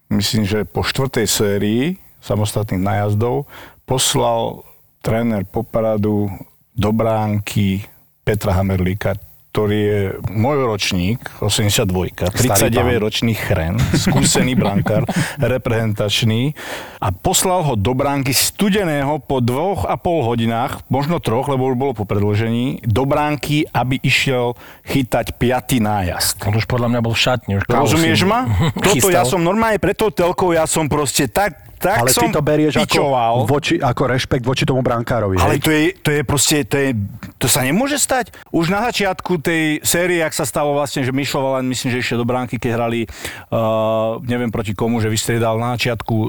[0.08, 1.82] myslím, že po štvrtej sérii
[2.18, 3.44] samostatných nájazdov,
[3.84, 4.67] poslal
[5.08, 6.28] tréner Popradu
[6.76, 7.80] do bránky
[8.28, 9.16] Petra Hamerlíka,
[9.56, 10.02] ktorý je
[10.36, 15.08] môj ročník, 82, 39 ročný chren, skúsený brankár,
[15.40, 16.52] reprezentačný
[17.00, 21.80] a poslal ho do bránky studeného po dvoch a pol hodinách, možno troch, lebo už
[21.80, 26.44] bolo po predložení, do bránky, aby išiel chytať piatý nájazd.
[26.44, 27.52] On už podľa mňa bol v šatni.
[27.56, 28.44] Už Rozumieš ma?
[28.84, 32.34] Toto ja som normálne pred tou telkou, ja som proste tak, tak Ale som ty
[32.34, 33.42] to berieš pičoval.
[33.42, 35.38] ako, voči, ako rešpekt voči tomu brankárovi.
[35.38, 35.62] Ale hej?
[35.62, 36.90] to je, to je proste, to, je,
[37.38, 38.34] to sa nemôže stať.
[38.50, 42.18] Už na začiatku tej série, ak sa stalo vlastne, že Mišo Valan, myslím, že ešte
[42.18, 46.28] do bránky, keď hrali, uh, neviem proti komu, že vystriedal na začiatku uh,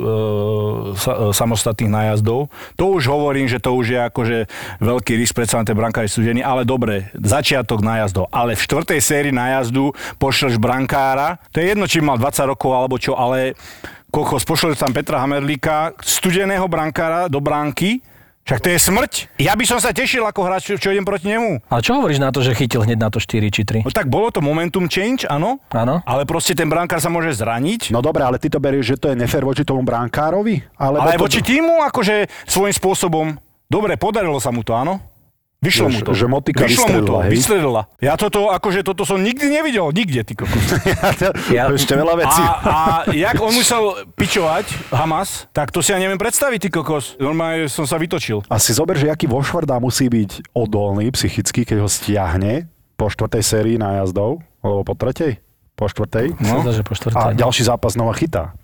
[0.94, 2.54] sa, uh, samostatných nájazdov.
[2.78, 4.38] To už hovorím, že to už je akože
[4.80, 8.30] veľký risk, predsa len ten brankár je studený, ale dobre, začiatok nájazdov.
[8.30, 13.02] Ale v štvrtej sérii nájazdu pošleš brankára, to je jedno, či mal 20 rokov alebo
[13.02, 13.58] čo, ale
[14.10, 18.02] kokos, pošleš tam Petra Hamerlíka, studeného brankára do bránky,
[18.50, 19.14] však to je smrť.
[19.38, 21.70] Ja by som sa tešil ako hráč, čo, čo idem proti nemu.
[21.70, 23.86] Ale čo hovoríš na to, že chytil hneď na to 4 či 3?
[23.86, 25.62] No tak bolo to momentum change, áno.
[25.70, 26.02] Áno.
[26.02, 27.94] Ale proste ten brankár sa môže zraniť.
[27.94, 30.66] No dobre, ale ty to berieš, že to je nefér voči tomu brankárovi?
[30.82, 31.30] Alebo ale to...
[31.30, 33.26] voči týmu, akože svojím spôsobom.
[33.70, 34.98] Dobre, podarilo sa mu to, áno.
[35.60, 36.16] Vyšlo mu to.
[36.16, 37.36] že motika Vyšlo mu to, hej?
[37.36, 37.92] vystrelila.
[38.00, 40.56] Ja toto, akože toto som nikdy nevidel, nikde, ty kokos.
[41.56, 42.40] ja, ešte veľa vecí.
[42.40, 42.76] A, a
[43.12, 47.20] jak on musel pičovať, Hamas, tak to si ja neviem predstaviť, ty kokos.
[47.20, 48.40] Normálne som sa vytočil.
[48.48, 53.44] A si zober, že aký Vošvarda musí byť odolný psychicky, keď ho stiahne po štvrtej
[53.44, 55.44] sérii nájazdov, alebo po tretej,
[55.76, 56.40] po štvrtej.
[56.40, 56.64] No.
[56.72, 57.36] že po A štvrtej.
[57.36, 58.56] ďalší zápas znova chytá.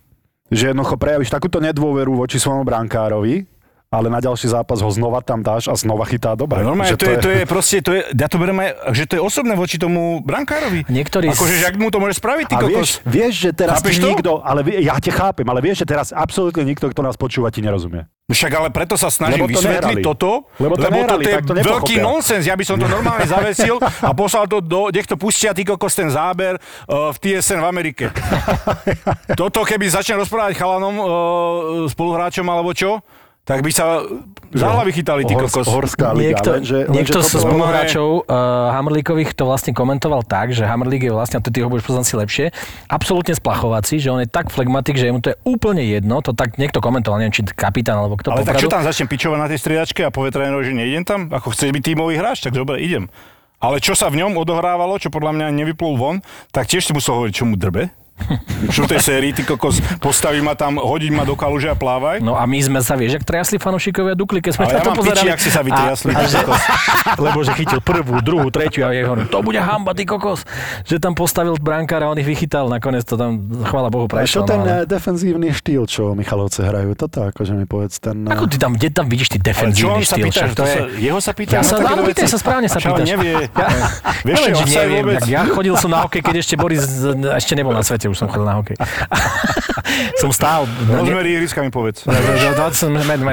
[0.48, 3.52] Že jednoducho prejavíš takúto nedôveru voči svojmu brankárovi,
[3.96, 6.60] ale na ďalší zápas ho znova tam dáš a znova chytá dobre.
[6.60, 9.14] Normálne, Že to, je, to je proste, to je, ja to berem aj, že to
[9.16, 10.84] je osobné voči tomu brankárovi.
[10.86, 12.76] Niektorí Akože, že ak mu to môže spraviť, ty A kokos.
[12.76, 14.08] vieš, vieš, že teraz Chápeš ti to?
[14.12, 17.48] nikto, ale vie- ja te chápem, ale vieš, že teraz absolútne nikto, kto nás počúva,
[17.48, 18.04] ti nerozumie.
[18.26, 20.02] Však ale preto sa snažím Lebo to vysvetliť nehrali.
[20.02, 22.42] toto, Lebo to nehrali, toto je to veľký nonsens.
[22.42, 25.94] Ja by som to normálne zavesil a poslal to do, nech to pustia ty kokos
[25.94, 28.06] ten záber uh, v TSN v Amerike.
[29.40, 31.06] toto keby začne rozprávať chalanom, uh,
[31.86, 32.98] spoluhráčom alebo čo,
[33.46, 34.02] tak by sa
[34.52, 35.70] za hlavy chytali ty Hors- kokos.
[35.70, 40.66] Horská liga, Niekto, lenže, niekto lenže toto- spoluhráčov uh, Hammerlíkových to vlastne komentoval tak, že
[40.66, 42.46] Hammerlík je vlastne, a ty ho budeš poznať si lepšie,
[42.88, 46.58] absolútne splachovací, že on je tak flegmatik, že mu to je úplne jedno, to tak
[46.58, 48.74] niekto komentoval, neviem, či kapitán alebo kto Ale tak čo popradu.
[48.74, 51.30] tam začnem pičovať na tej striedačke a povie trénerovi, že neidem tam?
[51.30, 53.14] Ako chceš byť tímový hráč, tak dobre, idem.
[53.62, 56.16] Ale čo sa v ňom odohrávalo, čo podľa mňa nevyplul von,
[56.50, 57.94] tak tiež si musel hovoriť, čo mu drbe.
[58.66, 62.24] Čo v tej sérii, ty kokos, postaví ma tam, hodiť ma do kaluže a plávaj.
[62.24, 64.82] No a my sme sa, vieš, jak triasli fanúšikovia Dukly, keď sme Ale na ja
[64.82, 65.20] to mám pozerali.
[65.20, 66.12] piči, jak si sa vytriasli.
[66.12, 66.40] A, a že,
[67.26, 70.48] lebo že chytil prvú, druhú, tretiu a ja hovorím, to bude hamba, ty kokos.
[70.88, 74.42] Že tam postavil brankára a on ich vychytal, nakoniec to tam, chvála Bohu, A čo
[74.42, 74.48] prešlo.
[74.48, 74.76] ten no, ale...
[74.80, 76.96] eh, defenzívny štýl, čo Michalovce hrajú?
[76.96, 78.24] Toto akože mi povedz ten...
[78.24, 80.26] eh, Ako ty tam, kde tam vidíš ty Ale čo defenzívny sa štýl?
[80.26, 81.52] pýta, však to sa, jeho sa pýta?
[81.52, 83.06] Ja na sa, áno, pýtaj sa, správne sa pýtaš.
[83.06, 83.36] nevie.
[84.24, 86.82] Vieš, Neviem, čo, že offside neviem, ja chodil som na hokej, keď ešte Boris
[87.36, 88.78] ešte nebol na svete, už som chodil na hokej.
[90.22, 90.66] som stál...
[90.90, 92.04] Rozmery ihriska mi povedz.
[92.06, 92.90] 20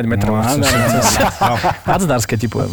[0.06, 0.36] metrov.
[0.36, 1.00] No, no, no,
[1.40, 1.54] no.
[1.86, 2.72] Hadzdarské ti poviem.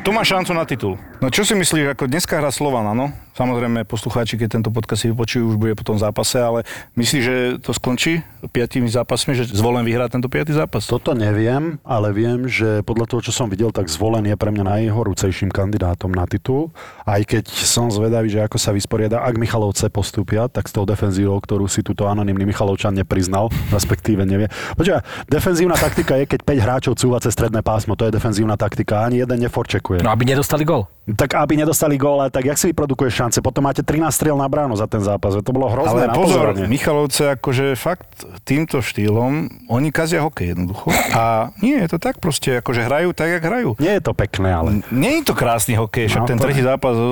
[0.00, 0.96] Tu má šancu na titul.
[1.20, 3.12] No čo si myslíš, ako dneska hrá Slovan, áno?
[3.36, 6.64] Samozrejme, poslucháči, keď tento podcast si vypočujú, už bude po tom zápase, ale
[6.96, 10.88] myslíš, že to skončí piatými zápasmi, že zvolen vyhrá tento piatý zápas?
[10.88, 14.64] Toto neviem, ale viem, že podľa toho, čo som videl, tak zvolen je pre mňa
[14.64, 16.72] najhorúcejším kandidátom na titul.
[17.04, 21.36] Aj keď som zvedavý, že ako sa vysporiada, ak Michalovce postúpia, tak s tou defenzívou,
[21.36, 24.48] ktorú si túto anonimný Michalovčan nepriznal, respektíve nevie.
[24.72, 29.04] Počkaj, defenzívna taktika je, keď 5 hráčov cúva cez stredné pásmo, to je defenzívna taktika,
[29.04, 30.00] ani jeden neforčekuje.
[30.00, 30.88] No aby nedostali gol.
[31.16, 33.38] Tak aby nedostali gól, ale tak jak si vyprodukuješ šance?
[33.40, 36.52] Potom máte 13 strel na bránu za ten zápas, to bolo hrozné Ale na pozor.
[36.66, 40.92] Michalovce akože fakt týmto štýlom, oni kazia hokej jednoducho.
[41.16, 43.78] A nie, je to tak proste, akože hrajú tak, jak hrajú.
[43.80, 44.68] Nie je to pekné, ale...
[44.90, 47.04] Nie je to krásny hokej, však No, ten to tretí zápas e,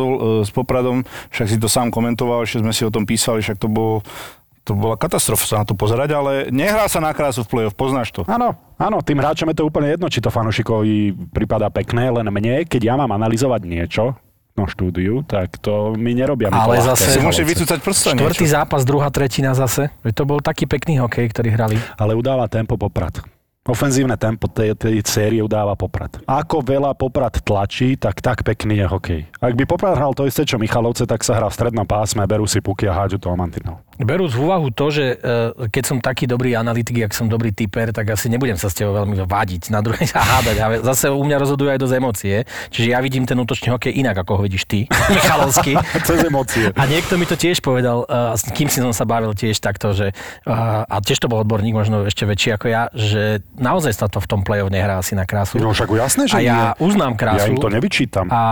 [0.45, 3.69] s Popradom, však si to sám komentoval, ešte sme si o tom písali, však to
[3.71, 4.05] bolo
[4.69, 8.13] to bola katastrofa sa na to pozerať, ale nehrá sa na krásu v play-off, poznáš
[8.13, 8.29] to.
[8.29, 10.95] Áno, áno, tým hráčom je to úplne jedno, či to fanúšikovi
[11.33, 14.13] pripadá pekné, len mne, keď ja mám analyzovať niečo
[14.53, 16.51] no štúdiu, tak to mi nerobia.
[16.51, 16.91] to Ale ľahké.
[16.93, 18.57] zase- Si môže vycúcať prsta Štvrtý niečo.
[18.59, 19.87] zápas, druhá tretina zase.
[20.03, 21.77] To bol taký pekný hokej, ktorý hrali.
[21.95, 23.23] Ale udáva tempo Poprad.
[23.63, 26.19] Ofenzívne tempo tej, tej série udáva Poprad.
[26.25, 29.21] Ako veľa Poprad tlačí, tak tak pekný je hokej.
[29.39, 32.49] Ak by Poprad hral to isté, čo Michalovce, tak sa hrá v strednom pásme, berú
[32.49, 33.79] si puky a hádžu toho mantinov.
[33.99, 37.91] Berú z úvahu to, že e, keď som taký dobrý analytik, ak som dobrý typer,
[37.91, 40.57] tak asi nebudem sa s tebou veľmi vádiť na druhej sa hádať.
[40.63, 42.37] A zase u mňa rozhodujú aj dosť emócie.
[42.71, 44.87] Čiže ja vidím ten útočný hokej inak, ako ho vidíš ty,
[45.19, 45.75] Michalovský.
[46.09, 46.71] Cez emócie.
[46.79, 49.91] A niekto mi to tiež povedal, uh, s kým si som sa bavil tiež takto,
[49.91, 50.15] že,
[50.47, 54.23] uh, a tiež to bol odborník, možno ešte väčší ako ja, že naozaj sa to
[54.23, 55.59] v tom play-off nehrá asi na krásu.
[55.59, 56.87] No však jasné, že a ja nie.
[56.87, 57.51] uznám Ja krásu.
[57.51, 58.31] im to nevyčítam.
[58.31, 58.43] A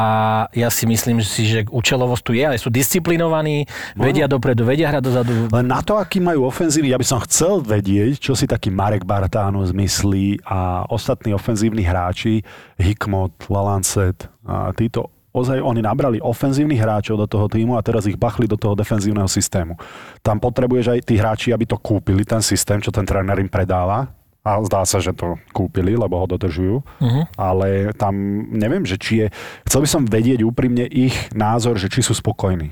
[0.51, 5.05] ja si myslím si, že účelovosť tu je, ale sú disciplinovaní, vedia dopredu, vedia hrať
[5.07, 5.36] dozadu.
[5.53, 9.05] Len na to, aký majú ofenzívny, ja by som chcel vedieť, čo si taký Marek
[9.05, 12.41] Bartánu zmyslí a ostatní ofenzívni hráči,
[12.81, 18.17] Hikmot, Lalancet a títo ozaj oni nabrali ofenzívnych hráčov do toho týmu a teraz ich
[18.17, 19.77] bachli do toho defenzívneho systému.
[20.25, 24.09] Tam potrebuješ aj tí hráči, aby to kúpili, ten systém, čo ten tréner im predáva.
[24.47, 26.79] A zdá sa, že to kúpili, lebo ho dodržujú.
[26.79, 27.25] Uh-huh.
[27.35, 29.35] Ale tam neviem, že či je...
[29.67, 32.71] Chcel by som vedieť úprimne ich názor, že či sú spokojní.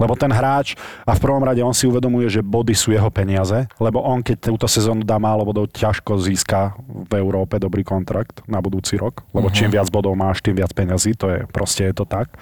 [0.00, 0.72] Lebo ten hráč,
[1.04, 4.48] a v prvom rade on si uvedomuje, že body sú jeho peniaze, lebo on keď
[4.48, 9.52] túto sezónu dá málo bodov, ťažko získa v Európe dobrý kontrakt na budúci rok, lebo
[9.52, 9.56] uh-huh.
[9.60, 12.32] čím viac bodov máš, tým viac peňazí, to je proste je to tak.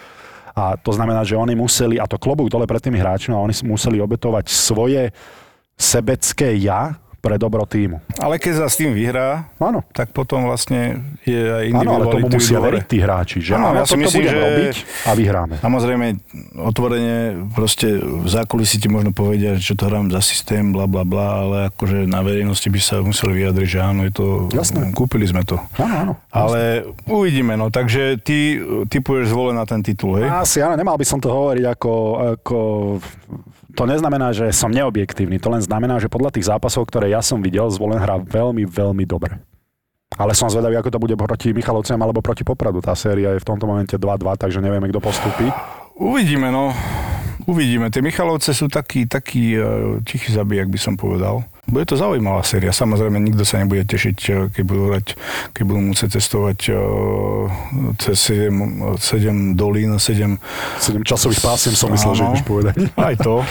[0.54, 3.54] A to znamená, že oni museli, a to klobúk dole pred tými hráčmi, a oni
[3.66, 5.10] museli obetovať svoje
[5.78, 8.00] sebecké ja, pre dobro týmu.
[8.16, 9.84] Ale keď sa s tým vyhrá, Áno.
[9.92, 10.96] tak potom vlastne
[11.28, 14.24] je aj Áno, ale tomu musia veriť tí hráči, že Áno, áno, ja si myslím,
[14.24, 15.54] budem že- robiť a vyhráme.
[15.60, 16.06] Samozrejme,
[16.56, 17.16] otvorene
[17.52, 21.56] proste v zákulisí ti možno povedia, že to hrám za systém, bla bla bla, ale
[21.68, 24.96] akože na verejnosti by sa museli vyjadriť, že áno, je to, Jasné.
[24.96, 25.60] kúpili sme to.
[25.76, 26.12] Áno, áno.
[26.32, 28.56] Ale uvidíme, no, takže ty
[28.88, 30.26] typuješ zvolen na ten titul, hej?
[30.26, 31.92] Asi áno, nemal by som to hovoriť ako,
[32.40, 32.56] ako...
[33.78, 37.38] To neznamená, že som neobjektívny, to len znamená, že podľa tých zápasov, ktoré ja som
[37.38, 39.38] videl, zvolen hrá veľmi, veľmi dobre.
[40.18, 42.82] Ale som zvedavý, ako to bude proti Michalovciam alebo proti Popradu.
[42.82, 45.46] Tá séria je v tomto momente 2-2, takže nevieme, kto postupí.
[45.94, 46.74] Uvidíme, no.
[47.46, 47.86] Uvidíme.
[47.94, 51.46] Tie Michalovce sú taký, taký uh, tichý zabijak, by som povedal.
[51.68, 52.72] Bude to zaujímavá séria.
[52.72, 55.06] Samozrejme, nikto sa nebude tešiť, eh, keď budú, hrať,
[55.52, 56.80] keď budú musieť cestovať uh,
[58.00, 60.40] cez 7, 7 dolín, 7...
[60.80, 62.74] 7 časových pásiem som myslel, že ideš povedať.
[62.96, 63.44] Aj to.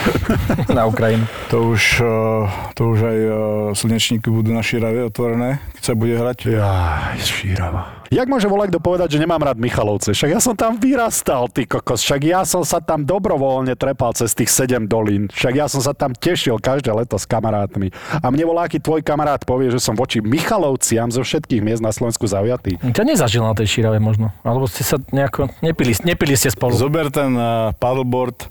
[0.73, 1.29] na Ukrajinu.
[1.53, 3.33] To už, uh, to už aj uh,
[3.77, 6.37] slnečníky budú na Širave otvorené, keď sa bude hrať.
[6.57, 7.96] Jaj, šírava.
[8.07, 10.15] Jak môže volať kto povedať, že nemám rád Michalovce?
[10.15, 11.99] Však ja som tam vyrastal, ty kokos.
[11.99, 15.27] Však ja som sa tam dobrovoľne trepal cez tých 7 dolín.
[15.27, 17.91] Však ja som sa tam tešil každé leto s kamarátmi.
[18.23, 21.91] A mne volá, aký tvoj kamarát povie, že som voči Michalovciam zo všetkých miest na
[21.91, 22.79] Slovensku zaujatý.
[22.79, 24.31] Ťa nezažil na tej šírave možno.
[24.47, 25.51] Alebo ste sa nejako...
[25.59, 26.79] Nepili, nepili ste spolu.
[26.79, 28.47] Zober ten uh, paddleboard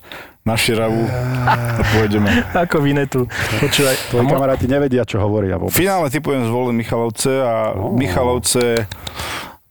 [0.47, 1.05] na Širavu
[1.45, 2.31] a pôjdeme.
[2.55, 3.27] Ako Vinetu.
[3.59, 4.15] Počúvaj.
[4.15, 5.75] Tvoji kamaráti nevedia, čo hovoria V vôbec.
[5.75, 8.87] finále typujem zvolen Michalovce a Michalovce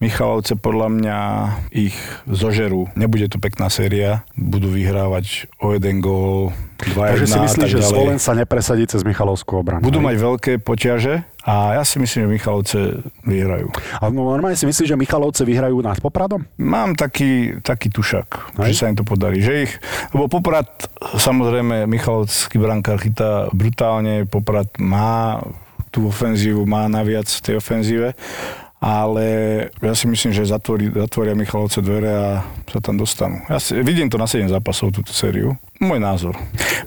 [0.05, 1.17] Michalovce podľa mňa
[1.73, 1.97] ich
[2.29, 2.85] zožerú.
[2.93, 4.21] Nebude to pekná séria.
[4.37, 7.79] Budú vyhrávať o jeden gól, 2 Takže si myslíš, že.
[7.81, 9.81] Zvolen sa nepresadí cez Michalovskú obranu.
[9.81, 12.79] Budú mať veľké poťaže a ja si myslím, že Michalovce
[13.25, 13.73] vyhrajú.
[13.97, 16.45] A no, normálne si myslíš, že Michalovce vyhrajú nás Popradom?
[16.61, 18.69] Mám taký, taký tušak, Hej.
[18.69, 19.41] že sa im to podarí.
[19.41, 19.73] Že ich,
[20.13, 20.67] lebo Poprad,
[21.17, 25.41] samozrejme, Michalovský brankár chytá brutálne, Poprad má
[25.95, 28.19] tú ofenzívu, má naviac v tej ofenzíve,
[28.85, 29.25] ale
[29.81, 33.41] ja si myslím, že zatvorí, zatvoria Michalovce dvere a sa tam dostanú.
[33.49, 35.57] Ja si, vidím to na 7 zápasov, túto sériu.
[35.81, 36.37] Môj názor.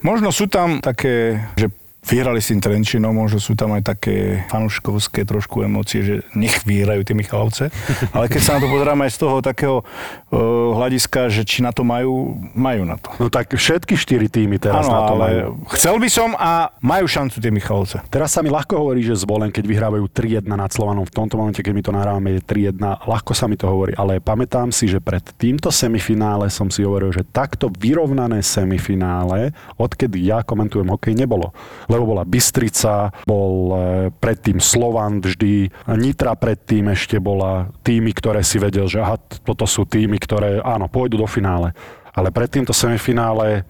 [0.06, 1.74] Možno sú tam také, že
[2.08, 7.04] vyhrali s tým Trenčinom, možno sú tam aj také fanuškovské trošku emócie, že nech vyhrajú
[7.04, 7.68] tie Michalovce.
[8.16, 10.36] Ale keď sa na to pozeráme aj z toho takého uh,
[10.80, 13.12] hľadiska, že či na to majú, majú na to.
[13.20, 15.48] No tak všetky štyri týmy teraz Áno, na to ale majú.
[15.76, 17.98] chcel by som a majú šancu tie Michalovce.
[18.08, 21.04] Teraz sa mi ľahko hovorí, že zvolen, keď vyhrávajú 3-1 nad Slovanom.
[21.04, 22.80] V tomto momente, keď my to nahrávame, je 3-1.
[23.04, 27.10] Ľahko sa mi to hovorí, ale pamätám si, že pred týmto semifinále som si hovoril,
[27.10, 31.50] že takto vyrovnané semifinále, odkedy ja komentujem hokej, nebolo.
[31.90, 33.76] Lebo bola Bystrica, bol e,
[34.12, 39.88] predtým Slovan vždy, Nitra predtým ešte bola týmy, ktoré si vedel, že aha, toto sú
[39.88, 41.72] týmy, ktoré áno, pôjdu do finále.
[42.12, 43.62] Ale pred týmto semifinále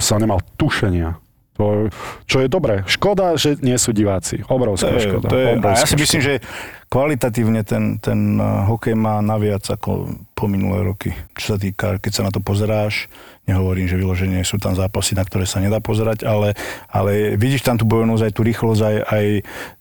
[0.00, 1.16] som nemal tušenia.
[1.60, 1.92] To,
[2.24, 2.80] čo je dobré.
[2.88, 4.40] Škoda, že nie sú diváci.
[4.48, 5.28] Obrovská To je, škoda.
[5.28, 6.28] to je, a ja obrovská si myslím, škoda.
[6.32, 6.44] že
[6.88, 11.12] kvalitatívne ten, ten uh, hokej má naviac ako po minulé roky.
[11.36, 15.22] Čo sa týka, keď sa na to pozeráš, nehovorím, že vyloženie sú tam zápasy, na
[15.22, 16.54] ktoré sa nedá pozerať, ale,
[16.86, 19.24] ale vidíš tam tú bojovnosť, aj tú rýchlosť, aj, aj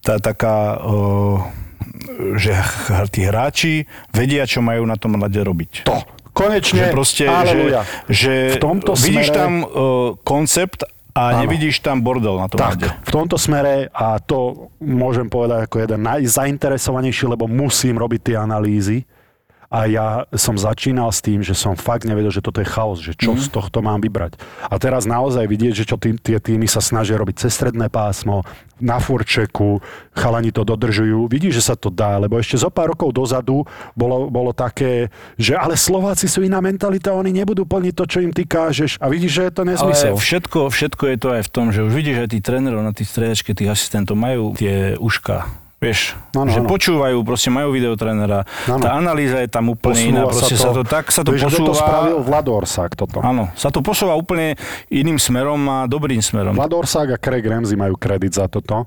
[0.01, 1.37] tá taká, uh,
[2.35, 2.51] že
[3.09, 3.73] tí hráči
[4.09, 5.71] vedia, čo majú na tom ľade robiť.
[5.85, 6.01] To.
[6.31, 6.87] Konečne.
[6.87, 7.81] Že proste, že, Aleluja.
[8.07, 9.67] že V tomto vidíš smere- tam uh,
[10.23, 11.43] koncept a Áno.
[11.43, 12.87] nevidíš tam bordel na tom Tak, ľade.
[13.03, 19.03] v tomto smere, a to môžem povedať ako jeden najzainteresovanejší, lebo musím robiť tie analýzy,
[19.71, 23.15] a ja som začínal s tým, že som fakt nevedel, že toto je chaos, že
[23.15, 24.35] čo z tohto mám vybrať.
[24.67, 28.43] A teraz naozaj vidieť, že čo tý, tie týmy sa snažia robiť cez stredné pásmo,
[28.81, 29.79] na furčeku,
[30.17, 31.29] chalani to dodržujú.
[31.29, 35.53] Vidíš, že sa to dá, lebo ešte zo pár rokov dozadu bolo, bolo také, že
[35.53, 38.97] ale Slováci sú iná mentalita, oni nebudú plniť to, čo im ty kážeš.
[38.97, 40.17] A vidíš, že je to nezmysel.
[40.17, 42.91] Ale všetko, všetko je to aj v tom, že už vidíš, že tí trénerov na
[42.91, 45.60] tej striedačke, tých asistentov majú tie uška.
[45.81, 46.69] Vieš, Áno, že áno.
[46.69, 48.45] počúvajú, proste majú videotrénera.
[48.69, 48.85] Áno.
[48.85, 51.73] Tá analýza je tam úplne iná, proste sa to, tak sa to Vieš, kto to
[51.73, 51.81] posúva.
[51.89, 52.17] spravil?
[52.21, 53.17] Vladorsák toto.
[53.25, 54.53] Áno, sa to posúva úplne
[54.93, 56.53] iným smerom a dobrým smerom.
[56.53, 58.85] Vladorsák a Craig Ramsey majú kredit za toto.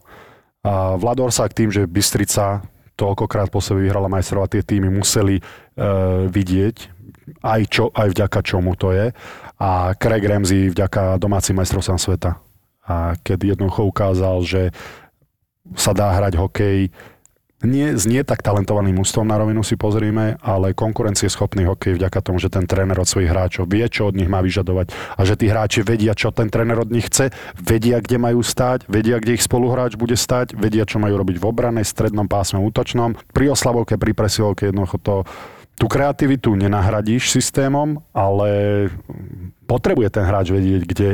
[0.62, 2.62] A Vladorsák tým, že Bystrica
[2.94, 5.44] toľkokrát po sebe vyhrala majstrov a tie týmy museli e,
[6.30, 6.76] vidieť,
[7.42, 9.10] aj, čo, aj vďaka čomu to je.
[9.58, 12.38] A Craig Ramsey vďaka domácim majstrovstvám sveta.
[12.86, 14.62] A keď jednoducho ukázal, že
[15.72, 16.92] sa dá hrať hokej
[17.64, 22.36] nie, s nie tak talentovaným ústvom na rovinu si pozrime, ale konkurencieschopný hokej vďaka tomu,
[22.36, 25.48] že ten tréner od svojich hráčov vie, čo od nich má vyžadovať a že tí
[25.48, 29.44] hráči vedia, čo ten tréner od nich chce, vedia, kde majú stáť, vedia, kde ich
[29.44, 33.16] spoluhráč bude stáť, vedia, čo majú robiť v obrane, strednom pásme, útočnom.
[33.32, 35.14] Pri oslavovke, pri presilovke jednoducho to
[35.74, 38.86] tú kreativitu nenahradíš systémom, ale
[39.66, 41.08] potrebuje ten hráč vedieť, kde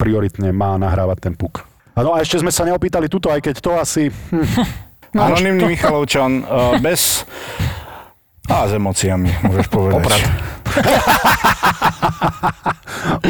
[0.00, 1.73] prioritne má nahrávať ten puk.
[1.94, 4.02] No a ešte sme sa neopýtali tuto, aj keď to asi...
[4.10, 4.82] Hm,
[5.14, 7.22] Anonymný Michalovčan uh, bez...
[8.50, 10.02] A s emóciami, môžeš povedať.
[10.02, 10.20] Poprad.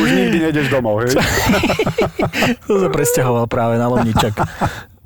[0.00, 1.14] už nikdy nejdeš domov, hej?
[2.66, 4.32] To sa presťahoval práve na Lomničak.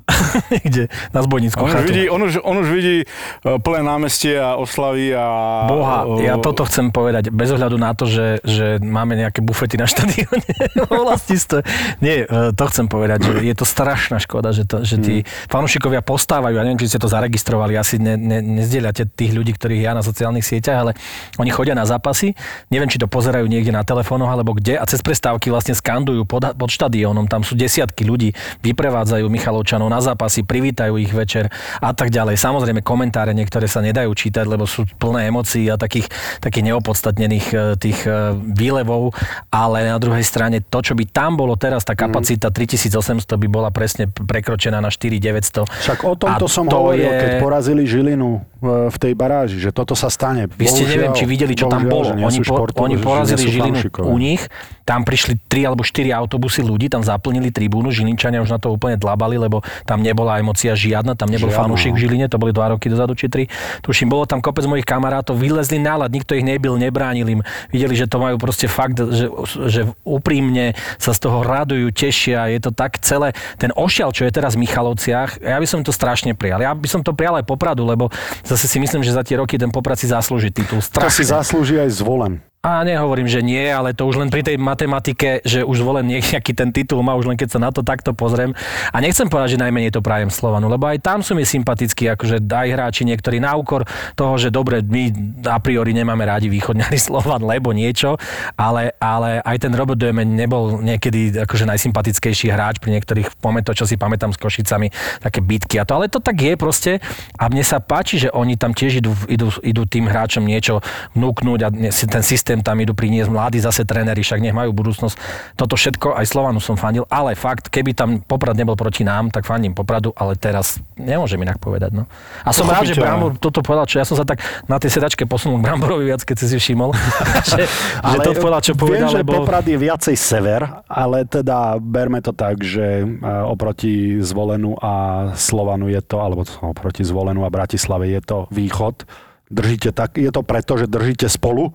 [0.53, 2.97] Niekde na zbojnickú On už, vidí, on, už, on už vidí
[3.43, 5.25] plné námestie a oslavy a...
[5.69, 9.77] Boha, uh, ja toto chcem povedať, bez ohľadu na to, že, že máme nejaké bufety
[9.77, 10.45] na štadióne.
[11.09, 11.59] Vlastníctve.
[12.03, 15.15] Nie, e, to chcem povedať, že je to strašná škoda, že, to, že tí
[15.47, 19.81] fanúšikovia postávajú, ja neviem, či ste to zaregistrovali, asi ne, ne, nezdieľate tých ľudí, ktorých
[19.85, 20.91] ja na sociálnych sieťach, ale
[21.37, 22.33] oni chodia na zápasy,
[22.73, 26.55] neviem, či to pozerajú niekde na telefónoch alebo kde a cez prestávky vlastne skandujú pod,
[26.55, 28.33] pod štadiónom, tam sú desiatky ľudí,
[28.65, 32.35] vyprevádzajú Michalovčanov na zápasy, privítajú ich večer a tak ďalej.
[32.35, 36.07] Samozrejme komentáre niektoré sa nedajú čítať, lebo sú plné emócií a takých,
[36.39, 39.13] takých neopodstatnených e, tých e, výlevov,
[39.47, 42.91] ale na druhej strane to, čo by tam bolo teraz, tá kapacita 3800
[43.29, 45.65] by bola presne prekročená na 4900.
[45.65, 49.57] Však o tomto A som to hovoril, je- keď porazili Žilinu e, v tej baráži,
[49.57, 50.47] že toto sa stane.
[50.47, 52.11] Vy ste Bohužiaľ- neviem, či videli, čo tam bolo.
[52.11, 54.41] Oni, po, oni porazili Žilinu u nich,
[54.83, 58.97] tam prišli 3 alebo 4 autobusy ľudí, tam zaplnili tribúnu, Žilinčania už na to úplne
[58.97, 62.77] dlabali, lebo tam nebola emocia žiadna, tam nebol Žiadna, fanúšik v Žiline, to boli 2
[62.77, 63.49] roky dozadu či 3.
[63.81, 67.41] Tuším, bolo tam kopec mojich kamarátov, vylezli nálad, nikto ich nebil, nebránil im.
[67.73, 69.25] Videli, že to majú proste fakt, že,
[69.65, 73.33] že úprimne sa z toho radujú, tešia, je to tak celé.
[73.57, 76.61] Ten ošial, čo je teraz v Michalovciach, ja by som to strašne prijal.
[76.61, 78.13] Ja by som to prijal aj Popradu, lebo
[78.45, 80.77] zase si myslím, že za tie roky ten Poprad si zaslúži titul.
[80.77, 81.41] To si Strašne.
[81.41, 82.43] zaslúži aj zvolen.
[82.59, 86.51] A nehovorím, že nie, ale to už len pri tej matematike, že už volen nejaký
[86.51, 88.51] ten titul má, už len keď sa na to takto pozriem.
[88.91, 92.43] A nechcem povedať, že najmenej to prajem Slovanu, lebo aj tam sú mi sympatickí, akože
[92.43, 95.07] aj hráči niektorí na úkor toho, že dobre, my
[95.47, 98.19] a priori nemáme rádi východňari Slovan, lebo niečo,
[98.59, 103.87] ale, ale aj ten Robert Dömen nebol niekedy akože najsympatickejší hráč pri niektorých momentoch, čo
[103.87, 104.91] si pamätám s Košicami,
[105.23, 106.99] také bitky a to, ale to tak je proste
[107.39, 110.83] a mne sa páči, že oni tam tiež idú, idú, idú tým hráčom niečo
[111.15, 115.15] vnúknúť a ten systém tam idú priniesť mladí zase tréneri, však nech majú budúcnosť.
[115.53, 119.45] Toto všetko aj Slovanu som fandil, ale fakt, keby tam Poprad nebol proti nám, tak
[119.45, 121.93] fandím Popradu, ale teraz nemôžem inak povedať.
[121.93, 122.09] No.
[122.41, 122.97] A som rád, že.
[122.97, 126.25] Brambor toto povedal, čo ja som sa tak na tej sedačke posunul k Bramborovi viac,
[126.25, 126.91] keď si si všimol,
[127.53, 127.69] že,
[128.01, 129.45] že to povedal, čo povedal, viem, že lebo...
[129.45, 133.05] Poprad je viacej sever, ale teda berme to tak, že e,
[133.45, 134.93] oproti Zvolenu a
[135.35, 139.03] Slovanu je to, alebo oproti Zvolenu a Bratislave je to východ.
[139.49, 141.73] Držíte tak, je to preto, že držíte spolu?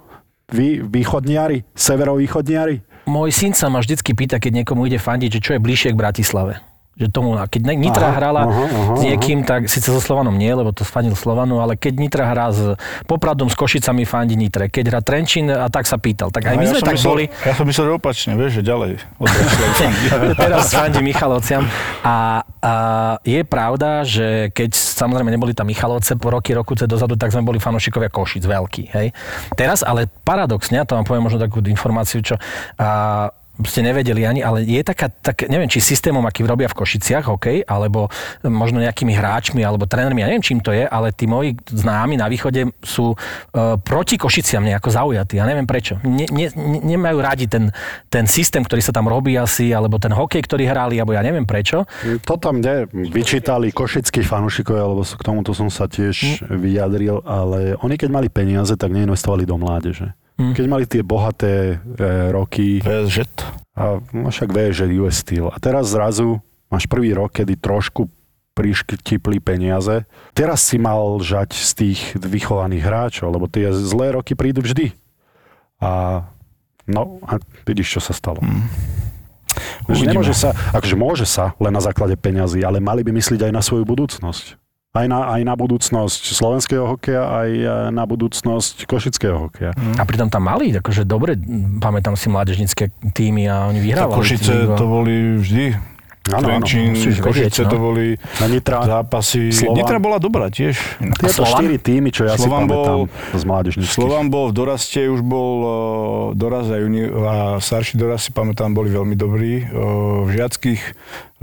[0.54, 2.86] Vy, východniari, severovýchodniari?
[3.10, 5.98] Môj syn sa ma vždycky pýta, keď niekomu ide fandiť, že čo je bližšie k
[5.98, 6.62] Bratislave.
[6.94, 10.38] Že tomu, a keď Nitra Aha, hrala aha, aha, s niekým, tak síce so Slovanom
[10.38, 12.78] nie, lebo to fandil Slovanu, ale keď Nitra hrá s
[13.10, 14.70] Popradom, s Košicami fandí Nitre.
[14.70, 16.30] Keď hrá Trenčín, a tak sa pýtal.
[16.30, 17.24] Tak aj No, my ja sme tak myslel, boli.
[17.42, 18.90] Ja som myslel, opačne, vieš, že ďalej.
[20.46, 21.66] Teraz fandí Michalovciam.
[22.06, 22.72] A, a
[23.26, 27.58] je pravda, že keď samozrejme neboli tam Michalovce po roky, roku dozadu, tak sme boli
[27.58, 28.82] fanúšikovia Košic, veľký.
[28.94, 29.10] Hej.
[29.58, 32.38] Teraz ale paradoxne, ja to vám poviem možno takú informáciu, čo
[32.78, 37.30] a, ste nevedeli ani, ale je taká, tak, neviem, či systémom, aký robia v Košiciach,
[37.30, 38.10] OK, alebo
[38.42, 42.26] možno nejakými hráčmi, alebo trénermi, ja neviem, čím to je, ale tí moji známi na
[42.26, 46.02] východe sú uh, proti Košiciam nejako zaujatí, ja neviem prečo.
[46.02, 47.70] Ne, ne, ne, nemajú radi ten,
[48.10, 51.46] ten systém, ktorý sa tam robí asi, alebo ten hokej, ktorý hrali, alebo ja neviem
[51.46, 51.86] prečo.
[52.26, 57.94] To tam ne, vyčítali košickí fanúšikovia, lebo k tomuto som sa tiež vyjadril, ale oni
[57.94, 60.10] keď mali peniaze, tak neinvestovali do mládeže.
[60.34, 62.04] Keď mali tie bohaté e,
[62.34, 63.22] roky, PSG.
[63.78, 65.46] a no však že US Steel.
[65.46, 68.10] A teraz zrazu máš prvý rok, kedy trošku
[68.54, 70.06] prištipli peniaze.
[70.34, 74.94] Teraz si mal žať z tých vychovaných hráčov, lebo tie zlé roky prídu vždy.
[75.82, 76.22] A
[76.86, 78.42] no, a vidíš, čo sa stalo.
[78.42, 78.66] Hmm.
[79.86, 80.18] Uvidíme.
[80.18, 83.62] Nemôže sa, akože môže sa len na základe peňazí, ale mali by myslieť aj na
[83.62, 84.58] svoju budúcnosť.
[84.94, 89.74] Aj na, aj na budúcnosť slovenského hokeja, aj e, na budúcnosť košického hokeja.
[89.74, 91.34] A pritom tam mali, akože dobre,
[91.82, 94.18] pamätám si mládežnícke týmy a oni Tak vyhrávali.
[94.22, 95.93] Košice to boli vždy.
[96.32, 97.70] Áno, Trenčín, vedieť, Košice no.
[97.70, 99.52] to boli Na Nitra, zápasy.
[99.52, 99.76] Slovan.
[99.76, 100.72] Nitra bola dobrá tiež.
[101.20, 101.60] tieto Slovan?
[101.60, 103.92] štyri týmy, čo ja Slovan si pamätám bol- z mládežníckých.
[103.92, 105.70] Slovan bol v doraste, už bol uh,
[106.32, 109.68] doraz a, juni- a starší doraz si pamätám, boli veľmi dobrí.
[109.68, 110.80] Uh, v žiackých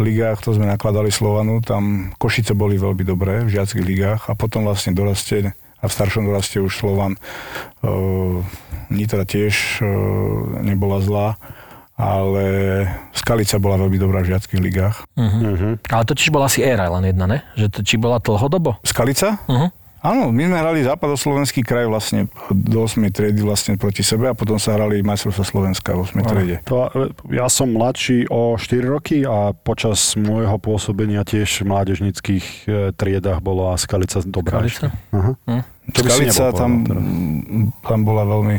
[0.02, 4.66] ligách, to sme nakladali Slovanu, tam Košice boli veľmi dobré v žiackých ligách a potom
[4.66, 7.22] vlastne doraste a v staršom doraste už Slovan.
[7.86, 8.42] Uh,
[8.90, 9.88] Nitra tiež uh,
[10.66, 11.38] nebola zlá,
[12.02, 12.46] ale
[13.14, 15.06] Skalica bola veľmi dobrá v žiackých ligách.
[15.14, 15.86] Mhm.
[15.86, 17.46] Ale to tiež bola asi éra len jedna, ne?
[17.54, 18.82] Že to, či bola dlhodobo?
[18.82, 19.38] Skalica?
[19.46, 19.70] Uh-huh.
[20.02, 23.06] Áno, my sme hrali západoslovenský kraj vlastne do 8.
[23.14, 26.26] triedy vlastne proti sebe a potom sa hrali majstrovstvo Slovenska v 8.
[26.26, 26.56] triede.
[26.66, 26.90] To,
[27.30, 33.46] ja som mladší o 4 roky a počas môjho pôsobenia tiež v mládežnických e, triedách
[33.46, 34.66] bola Skalica dobrá.
[34.66, 34.90] Skalica?
[35.14, 35.32] Aha.
[35.46, 35.64] Hm.
[35.94, 36.72] Skalica tam,
[37.86, 38.58] tam bola veľmi...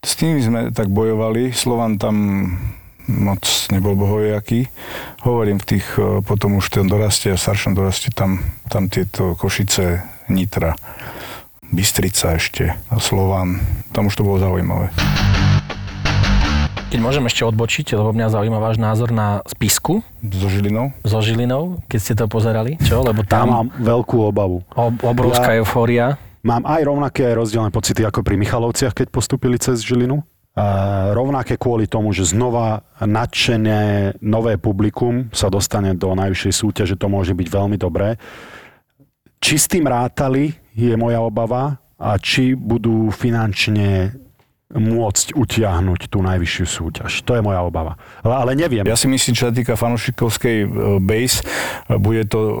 [0.00, 2.14] S tými sme tak bojovali, Slovan tam
[3.04, 4.68] moc nebol bohojaký.
[5.20, 9.34] Hovorím v tých, e, potom už v tom doraste, v staršom doraste, tam, tam tieto
[9.34, 10.76] Košice, Nitra,
[11.64, 13.58] Bystrica ešte, a Slovan,
[13.90, 14.92] tam už to bolo zaujímavé.
[16.88, 20.88] Keď môžem ešte odbočiť, lebo mňa zaujíma váš názor na spisku So Žilinou?
[21.02, 23.02] so Žilinou, keď ste to pozerali, čo?
[23.02, 24.64] Lebo Tam tam mám veľkú obavu.
[24.70, 26.06] ob- obrovská Ja- eufória.
[26.46, 30.22] Mám aj rovnaké rozdielne pocity ako pri Michalovciach, keď postupili cez Žilinu.
[30.58, 30.66] A
[31.14, 37.30] rovnaké kvôli tomu, že znova nadšené nové publikum sa dostane do najvyššej súťaže, to môže
[37.30, 38.18] byť veľmi dobré.
[39.38, 44.14] Či s tým rátali, je moja obava, a či budú finančne
[44.68, 47.10] môcť utiahnuť tú najvyššiu súťaž.
[47.24, 47.96] To je moja obava.
[48.20, 48.84] Ale, neviem.
[48.84, 50.66] Ja si myslím, čo sa týka fanúšikovskej e,
[51.00, 52.54] base, e, bude to e,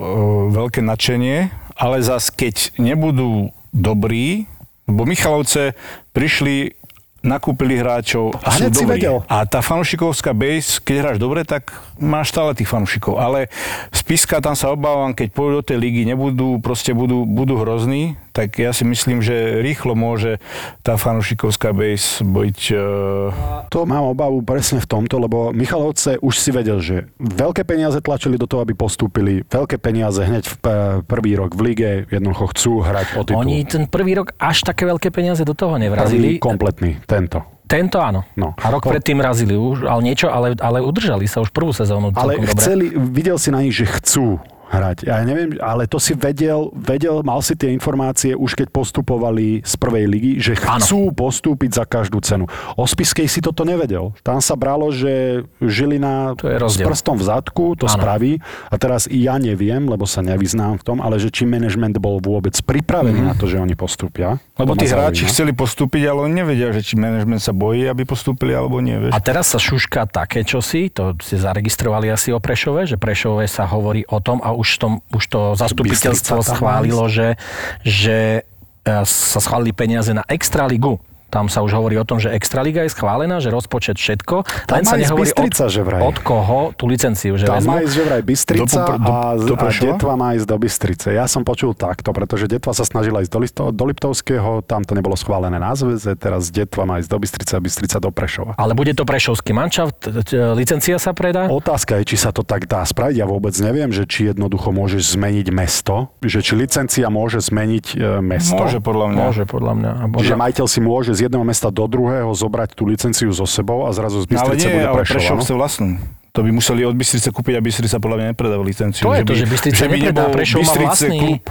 [0.56, 4.48] veľké nadšenie, ale zas keď nebudú dobrí,
[4.88, 5.76] lebo Michalovce
[6.16, 6.78] prišli
[7.18, 8.94] nakúpili hráčov a, sú dobrí.
[8.94, 9.16] vedel.
[9.26, 13.18] A tá fanúšikovská base, keď hráš dobre, tak máš stále tých fanúšikov.
[13.18, 13.50] Ale
[13.90, 18.54] spiska tam sa obávam, keď pôjdu do tej ligy, nebudú, proste budú, budú hrozní, tak
[18.54, 20.38] ja si myslím, že rýchlo môže
[20.80, 22.58] tá fanúšikovská base byť...
[22.70, 27.98] Uh, To mám obavu presne v tomto, lebo Michalovce už si vedel, že veľké peniaze
[27.98, 29.42] tlačili do toho, aby postúpili.
[29.42, 30.70] Veľké peniaze hneď v p-
[31.02, 33.42] prvý rok v lige, jednoducho chcú hrať o titul.
[33.42, 36.28] Oni ten prvý rok až také veľké peniaze do toho Prvý nevrazili.
[36.38, 37.42] kompletný, tento.
[37.66, 38.24] Tento áno.
[38.32, 38.56] No.
[38.56, 42.14] A rok Po- predtým razili už, ale niečo, ale, ale udržali sa už prvú sezónu
[42.14, 42.54] Ale celkom dobre.
[42.54, 44.38] chceli, videl si na nich, že chcú
[44.68, 45.08] hrať.
[45.08, 49.74] Ja neviem, ale to si vedel, vedel, mal si tie informácie už keď postupovali z
[49.80, 52.44] prvej ligy, že chcú postúpiť za každú cenu.
[52.76, 54.12] O Spiskej si toto nevedel.
[54.20, 57.96] Tam sa bralo, že Žilina To je s prstom v zadku to Áno.
[57.96, 58.38] spraví.
[58.68, 62.20] A teraz i ja neviem, lebo sa nevyznám v tom, ale že či management bol
[62.20, 64.36] vôbec pripravený na to, že oni postúpia.
[64.58, 65.32] lebo tí hráči zaujíma.
[65.32, 68.98] chceli postúpiť, ale oni nevedia, že či manažment sa bojí, aby postúpili alebo nie.
[68.98, 69.12] Vieš.
[69.14, 73.64] A teraz sa šuška také čosi, to ste zaregistrovali asi o Prešove, že Prešove sa
[73.70, 77.38] hovorí o tom a už, tom, už to zastupiteľstvo schválilo, že,
[77.86, 80.98] že e, sa schválili peniaze na Extraligu.
[81.28, 84.84] Tam sa už hovorí o tom, že Extraliga je schválená, že rozpočet všetko, Tam len
[84.88, 86.00] sa nehovorí Bystrica, že vraj.
[86.00, 87.68] od, od koho tú licenciu, že Tam vezmu.
[87.68, 89.68] má ísť že vraj Bystrica Do do- a, do a?
[89.68, 91.08] Detva má ísť do Bystrice.
[91.12, 94.96] Ja som počul takto, pretože Detva sa snažila ísť do, Listo, do Liptovského, tam to
[94.96, 98.56] nebolo schválené na zväze, teraz Detva má ísť do Bystrice a Bystrica do Prešova.
[98.56, 100.08] Ale bude to prešovský manšaft,
[100.56, 101.46] licencia sa predá?
[101.52, 103.20] Otázka je, či sa to tak dá spraviť.
[103.20, 108.22] Ja vôbec neviem, že či jednoducho môžeš zmeniť mesto, že či licencia môže zmeniť e,
[108.24, 108.56] mesto.
[108.56, 109.20] Môže podľa mňa.
[109.20, 109.90] Môže, podľa mňa.
[110.24, 113.90] Že majiteľ si môže z jedného mesta do druhého zobrať tú licenciu so sebou a
[113.90, 114.96] zrazu z No, ale Bystrice nie, bude ale.
[115.02, 115.54] Prešov no?
[115.58, 115.88] vlastnú.
[116.30, 119.02] To by museli od Bystrice kúpiť a Bystrica podľa mňa nepredáva licenciu.
[119.02, 121.18] To je to, že Bystrica by nepredá, Prešov má Bystrice vlastný...
[121.18, 121.42] klub.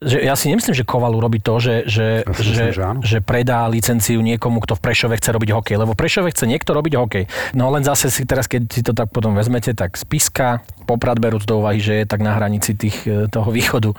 [0.00, 3.00] Že ja si nemyslím, že Koval urobí to, že, že, Ja že, myslím, že áno.
[3.04, 5.76] že predá licenciu niekomu, kto v Prešove chce robiť hokej.
[5.76, 7.24] Lebo v Prešove chce niekto robiť hokej.
[7.52, 11.44] No len zase si teraz, keď si to tak potom vezmete, tak Spiska, Poprad berúc
[11.44, 13.92] do úvahy, že je tak na hranici tých, e, toho východu.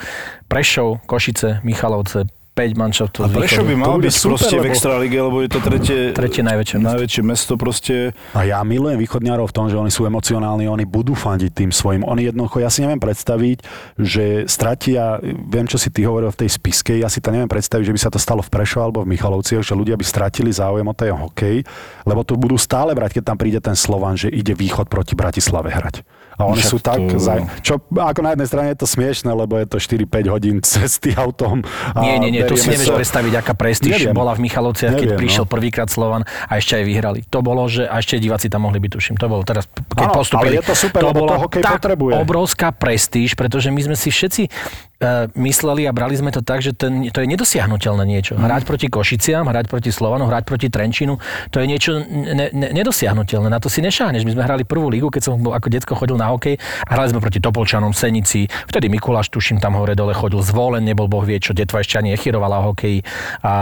[0.50, 5.18] Prešov, Košice, Michalovce, 5 manšaftov z Prešov by mal byť super, proste v lebo- Extralíge,
[5.18, 6.90] lebo je to tretie, Tretie najväčšie mesto.
[6.90, 7.96] najväčšie mesto proste.
[8.30, 12.04] A ja milujem východňarov v tom, že oni sú emocionálni, oni budú fandiť tým svojim.
[12.04, 13.64] Oni jednoducho, ja si neviem predstaviť,
[13.96, 17.88] že stratia, viem, čo si ty hovoril v tej spiske, ja si to neviem predstaviť,
[17.88, 20.84] že by sa to stalo v Prešove alebo v Michalovciach, že ľudia by stratili záujem
[20.84, 21.64] o tej hokej,
[22.04, 25.72] lebo to budú stále brať, keď tam príde ten Slovan, že ide východ proti Bratislave
[25.72, 26.04] hrať.
[26.36, 27.00] A oni Však sú tak...
[27.06, 27.40] to- Zaj...
[27.62, 31.62] Čo, ako na jednej strane je to smiešne, lebo je to 4-5 hodín cesty autom.
[31.94, 34.16] a Nie, nie, nie, to si nevieš sa- predstaviť, aká prestíž Neviem.
[34.16, 35.52] bola v Michalovciach, keď Neviem, prišiel no.
[35.52, 37.20] prvýkrát Slovan a ešte aj vyhrali.
[37.28, 39.16] To bolo, že a ešte diváci tam mohli byť, tuším.
[39.20, 40.58] To bolo teraz, keď Áno, postupili.
[40.58, 42.14] ale je to super, to bola tak potrebuje.
[42.18, 46.74] obrovská prestíž, pretože my sme si všetci uh, mysleli a brali sme to tak, že
[46.74, 48.38] ten, to je nedosiahnutelné niečo.
[48.38, 48.44] Mhm.
[48.46, 51.18] Hrať proti Košiciam, hrať proti Slovanu, hrať proti Trenčinu,
[51.50, 53.50] to je niečo ne, ne, nedosiahnutelné.
[53.50, 54.24] Na to si nešáhneš.
[54.24, 57.10] My sme hrali prvú ligu, keď som bol ako detsko chodil na hokej a hrali
[57.12, 58.46] sme proti Topolčanom, Senici.
[58.70, 62.14] Vtedy Mikuláš, tuším, tam hore dole chodil, zvolen, nebol boh vie čo, detva ešte ani
[62.32, 63.04] masírovala hokej
[63.44, 63.54] a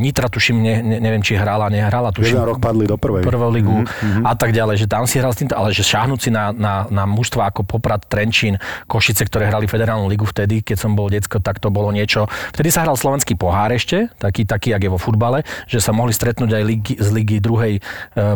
[0.00, 2.40] Nitra tuším, ne, ne, neviem, či hrala, nehrala, tuším.
[2.40, 3.20] Jeden rok padli do prvej.
[3.20, 4.24] prvú ligu mm-hmm.
[4.24, 6.88] a tak ďalej, že tam si hral s týmto, ale že šáhnuť si na, na,
[6.88, 8.56] na mužstva ako Poprad, Trenčín,
[8.88, 12.24] Košice, ktoré hrali federálnu ligu vtedy, keď som bol decko, tak to bolo niečo.
[12.56, 16.16] Vtedy sa hral slovenský pohár ešte, taký, taký, jak je vo futbale, že sa mohli
[16.16, 17.84] stretnúť aj ligy, z ligy druhej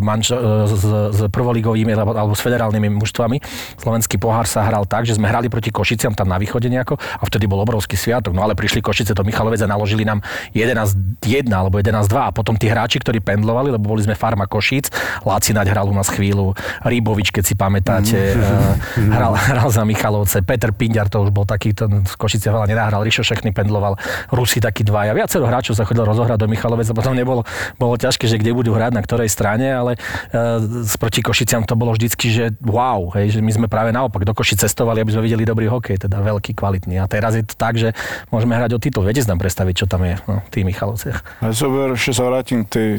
[0.05, 3.41] manč, s, s prvoligovými alebo, alebo s federálnymi mužstvami.
[3.81, 7.23] Slovenský pohár sa hral tak, že sme hrali proti Košiciam tam na východe nejako a
[7.25, 8.35] vtedy bol obrovský sviatok.
[8.35, 10.19] No ale prišli Košice do Michalovec a naložili nám
[10.51, 14.91] 11-1 alebo 11-2 a potom tí hráči, ktorí pendlovali, lebo boli sme farma Košíc,
[15.23, 16.51] Láci Naď hral u nás chvíľu,
[16.83, 19.07] Rybovič, keď si pamätáte, mm.
[19.15, 23.07] hral, hral za Michalovce, Peter Pinďar, to už bol taký, ten z Košice veľa nenahral,
[23.07, 23.95] Rišo Šechny pendloval,
[24.35, 27.47] Rusi takí dvaja, viacero hráčov sa chodilo rozohrať do Michalovec a potom nebolo
[27.79, 29.95] bolo ťažké, že kde budú hrať, na ktorej strane, ale
[30.35, 30.59] e,
[30.99, 34.67] proti Košiciam to bolo vždycky, že wow, hej, že my sme práve naopak do Košic
[34.67, 36.99] cestovali, aby sme videli dobrý hokej, teda veľký, kvalitný.
[36.99, 37.95] A teraz je to tak, že
[38.33, 39.05] môžeme hrať o titul.
[39.05, 41.19] Viete si nám predstaviť, čo tam je no, v tých Michalovciach.
[41.39, 42.89] A zober, ešte sa vrátim k tej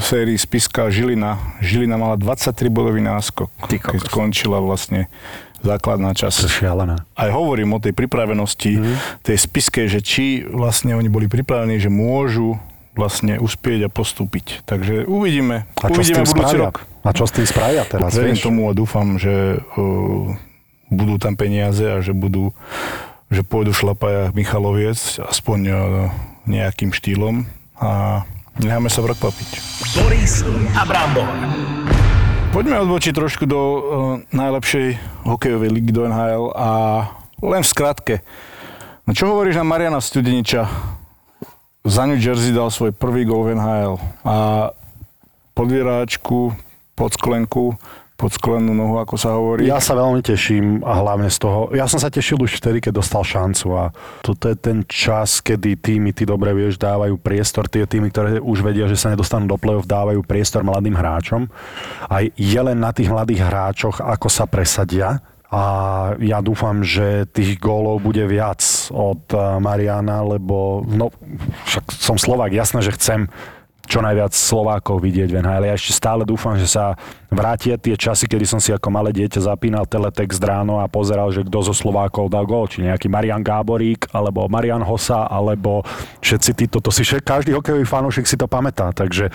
[0.00, 1.36] sérii Spiska Žilina.
[1.58, 5.06] Žilina mala 23 bodový náskok, keď skončila vlastne
[5.58, 6.46] základná časť.
[6.46, 7.02] šialené.
[7.12, 8.94] Aj hovorím o tej pripravenosti, Mhm.
[9.22, 12.62] tej spiske, že či vlastne oni boli pripravení, že môžu
[12.92, 14.62] vlastne uspieť a postúpiť.
[14.64, 15.66] Takže uvidíme.
[15.76, 16.62] A čo s uvidíme tým budúci spravia?
[16.64, 16.76] rok.
[17.00, 18.42] A čo s tým spravia teraz, Verím vieš?
[18.44, 20.34] tomu a dúfam, že uh,
[20.88, 22.50] budú tam peniaze a že budú
[23.28, 25.78] že pôjdu šlapať Michaloviec aspoň uh,
[26.48, 27.44] nejakým štýlom
[27.76, 28.22] a
[28.56, 29.48] necháme sa prekvapiť.
[30.00, 30.42] Boris
[30.74, 31.28] a Brambor.
[32.48, 33.78] Poďme odbočiť trošku do uh,
[34.32, 34.96] najlepšej
[35.28, 36.70] hokejovej ligy do NHL a
[37.44, 38.14] len v skratke.
[39.04, 40.64] No čo hovoríš na Mariana Studeniča?
[41.84, 44.36] Za New Jersey dal svoj prvý gol v NHL a
[45.52, 46.52] podvieračku,
[46.92, 47.76] pod sklenku,
[48.18, 49.70] pod sklenú nohu, ako sa hovorí.
[49.70, 52.98] Ja sa veľmi teším a hlavne z toho, ja som sa tešil už vtedy, keď
[52.98, 53.94] dostal šancu a
[54.26, 58.66] toto je ten čas, kedy týmy, ty dobre vieš, dávajú priestor, tie týmy, ktoré už
[58.66, 61.46] vedia, že sa nedostanú do play-off, dávajú priestor mladým hráčom.
[62.10, 65.62] A je len na tých mladých hráčoch, ako sa presadia a
[66.20, 68.60] ja dúfam, že tých gólov bude viac
[68.92, 71.08] od eh, Mariana, lebo no,
[71.70, 73.30] však som Slovák, jasné, že chcem
[73.88, 75.64] čo najviac Slovákov vidieť v NHL.
[75.64, 76.92] Ja ešte stále dúfam, že sa
[77.32, 81.40] vrátia tie časy, kedy som si ako malé dieťa zapínal teletext ráno a pozeral, že
[81.48, 82.68] kto zo Slovákov dal gól.
[82.68, 85.80] Či nejaký Marian Gáborík, alebo Marian Hosa, alebo
[86.20, 86.84] všetci títo.
[86.84, 88.92] To si však, každý hokejový fanúšik si to pamätá.
[88.92, 89.32] Takže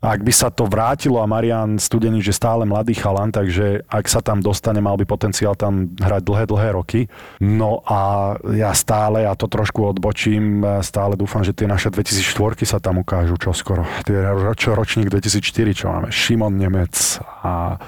[0.00, 4.20] ak by sa to vrátilo a Marian Studenič je stále mladý chalan, takže ak sa
[4.20, 7.00] tam dostane, mal by potenciál tam hrať dlhé, dlhé roky.
[7.40, 12.78] No a ja stále, ja to trošku odbočím, stále dúfam, že tie naše 2004 sa
[12.78, 13.88] tam ukážu čoskoro.
[14.04, 16.94] Tie roč, ročník 2004, čo máme, Šimon Nemec
[17.42, 17.80] a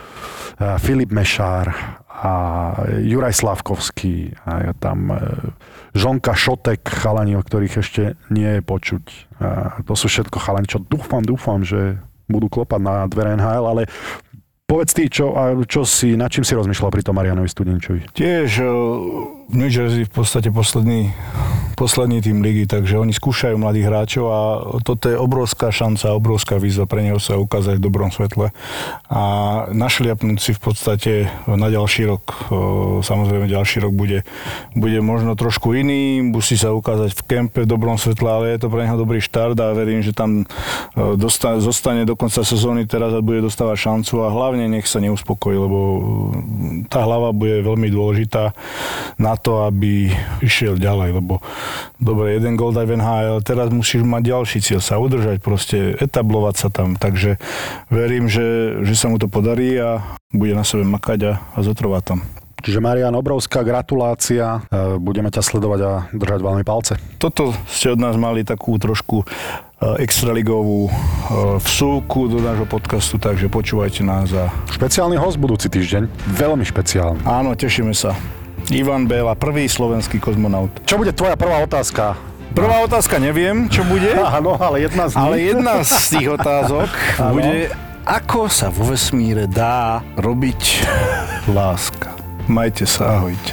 [0.81, 1.71] Filip Mešár
[2.19, 2.33] a
[2.99, 5.19] Juraj Slavkovský a tam e,
[5.95, 9.05] Žonka Šotek, chalani, o ktorých ešte nie je počuť.
[9.39, 13.83] A to sú všetko chalani, čo dúfam, dúfam, že budú klopať na dvere NHL, ale
[14.67, 15.31] povedz ty, čo,
[15.65, 18.11] čo si, nad čím si rozmýšľal pri tom Marianovi Studenčovi?
[18.13, 21.09] Tiež uh, New Jersey v podstate posledný,
[21.73, 24.41] posledný tým ligy, takže oni skúšajú mladých hráčov a
[24.85, 28.53] toto je obrovská šanca, obrovská výzva pre neho sa ukázať v dobrom svetle
[29.09, 29.23] a
[29.73, 31.13] našliapnúť si v podstate
[31.49, 32.25] na ďalší rok.
[32.53, 34.21] Uh, Samozrejme, ďalší rok bude,
[34.77, 38.69] bude možno trošku iný, musí sa ukázať v kempe v dobrom svetle, ale je to
[38.69, 43.17] pre neho dobrý štart a verím, že tam uh, dostane, zostane do konca sezóny teraz
[43.17, 46.01] a bude dostávať šancu a hlavne nech sa neuspokojí, lebo uh,
[46.93, 48.53] tá hlava bude veľmi dôležitá
[49.17, 50.13] na to, aby
[50.45, 51.41] išiel ďalej, lebo
[52.03, 56.55] dobre, jeden gol daj v NHL, teraz musíš mať ďalší cieľ, sa udržať, proste etablovať
[56.59, 57.39] sa tam, takže
[57.89, 60.03] verím, že, že sa mu to podarí a
[60.35, 62.21] bude na sebe makať a, a zotrvať tam.
[62.59, 66.99] Čiže Marian, obrovská gratulácia, e, budeme ťa sledovať a držať veľmi palce.
[67.23, 69.27] Toto ste od nás mali takú trošku e,
[70.03, 70.93] extraligovú e,
[71.63, 77.23] vsúku do nášho podcastu, takže počúvajte nás a Špeciálny host budúci týždeň, veľmi špeciálny.
[77.23, 78.19] áno, tešíme sa.
[78.71, 80.69] Ivan Béla, prvý slovenský kozmonaut.
[80.85, 82.17] Čo bude tvoja prvá otázka?
[82.53, 85.25] Prvá otázka neviem, čo bude, Áno, ale jedna z nich.
[85.25, 86.89] ale jedna z tých otázok
[87.35, 87.73] bude,
[88.05, 90.85] ako sa vo vesmíre dá robiť
[91.59, 92.13] láska.
[92.49, 93.53] Majte sa, ahojte.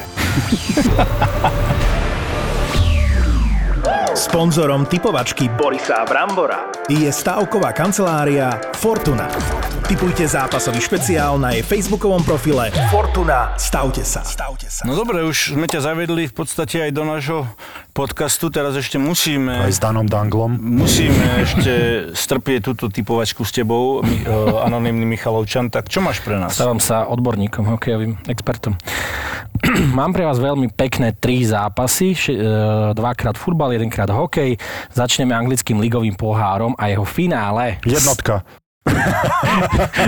[4.16, 8.47] Sponzorom typovačky Borisa Brambora je stavková kancelária
[8.80, 9.28] Fortuna.
[9.91, 13.51] Typujte zápasový špeciál na jej facebookovom profile Fortuna.
[13.59, 14.24] Stavte sa.
[14.24, 14.88] Stavte sa.
[14.88, 17.43] No dobre, už sme ťa zavedli v podstate aj do nášho
[17.91, 19.68] podcastu, teraz ešte musíme...
[19.68, 20.63] Aj s Danom Danglom.
[20.63, 21.74] Musíme ešte
[22.16, 25.68] strpieť túto typovačku s tebou, mi, uh, anonimný Michalovčan.
[25.68, 26.55] Tak čo máš pre nás?
[26.55, 28.80] Stávam sa odborníkom, hokejovým expertom.
[29.97, 32.16] mám pre vás veľmi pekné tri zápasy.
[32.16, 32.39] Š- e,
[32.93, 34.58] dvakrát futbal, jedenkrát hokej.
[34.91, 37.80] Začneme anglickým ligovým pohárom a jeho finále.
[37.86, 38.43] Jednotka.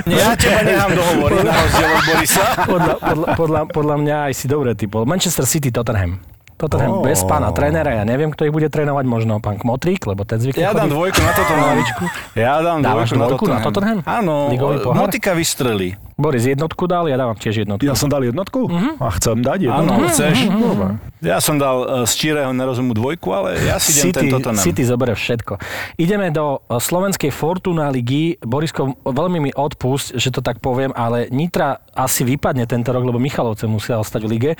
[0.05, 2.43] Ja teba nechám dohovoriť na rozdiel od Borisa.
[2.61, 5.01] Podľa, podľa, podľa, podľa mňa aj si dobre typol.
[5.09, 6.36] Manchester City, Tottenham.
[6.57, 7.05] Tottenham Oh.
[7.05, 10.59] bez pána trénera, ja neviem, kto ich bude trénovať, možno pán Kmotrík, lebo ten zvykne
[10.59, 12.03] Ja dám dvojku na toto lavičku.
[12.33, 13.99] Ja dám Dávaš dvojku, dvojku na Tottenham?
[14.03, 14.49] Áno?
[14.91, 15.93] Motika vystrelí.
[16.17, 17.85] Boris jednotku dal, ja dávam tiež jednotku.
[17.85, 18.97] Ja som dal jednotku Mhm.
[18.97, 19.93] a chcem dať jednotku.
[19.93, 20.37] Áno, chceš?
[20.49, 20.97] Dobre.
[21.19, 24.57] Ja som dal e, z číreho nerozumu dvojku, ale ja si idem City, tento Tottenham.
[24.59, 25.61] City zoberie všetko.
[25.95, 28.33] Ideme do e, slovenskej Fortuna ligy.
[28.39, 33.17] Borisko, veľmi mi odpust, že to tak poviem, ale Nitra asi vypadne tento rok, lebo
[33.17, 34.51] Michalovce musia ostať v lige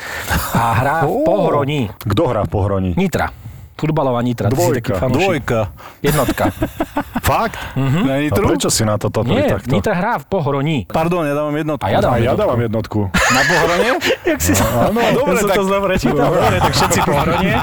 [0.51, 1.86] a hrá v Ó.
[1.95, 2.91] Kto hrá v Pohroní?
[2.95, 3.31] Nitra.
[3.77, 4.49] Futbalová Nitra.
[4.49, 5.05] Dvojka.
[5.05, 5.69] Dvojka.
[6.01, 6.49] Jednotka.
[7.29, 7.61] Fakt?
[7.77, 8.49] Na A Nitru?
[8.49, 9.69] prečo si na to toto Nie, takto?
[9.69, 10.89] Nitra hrá v Pohroní.
[10.89, 11.85] Pardon, ja dávam jednotku.
[11.85, 12.41] A ja dávam A ja jednotku.
[12.41, 12.99] dávam jednotku.
[13.13, 13.85] Na pohrane?
[14.33, 16.25] Jak si Áno, dobre, ja som tak- to zle prečítal.
[16.25, 17.53] Dobre, tak všetci pohronie.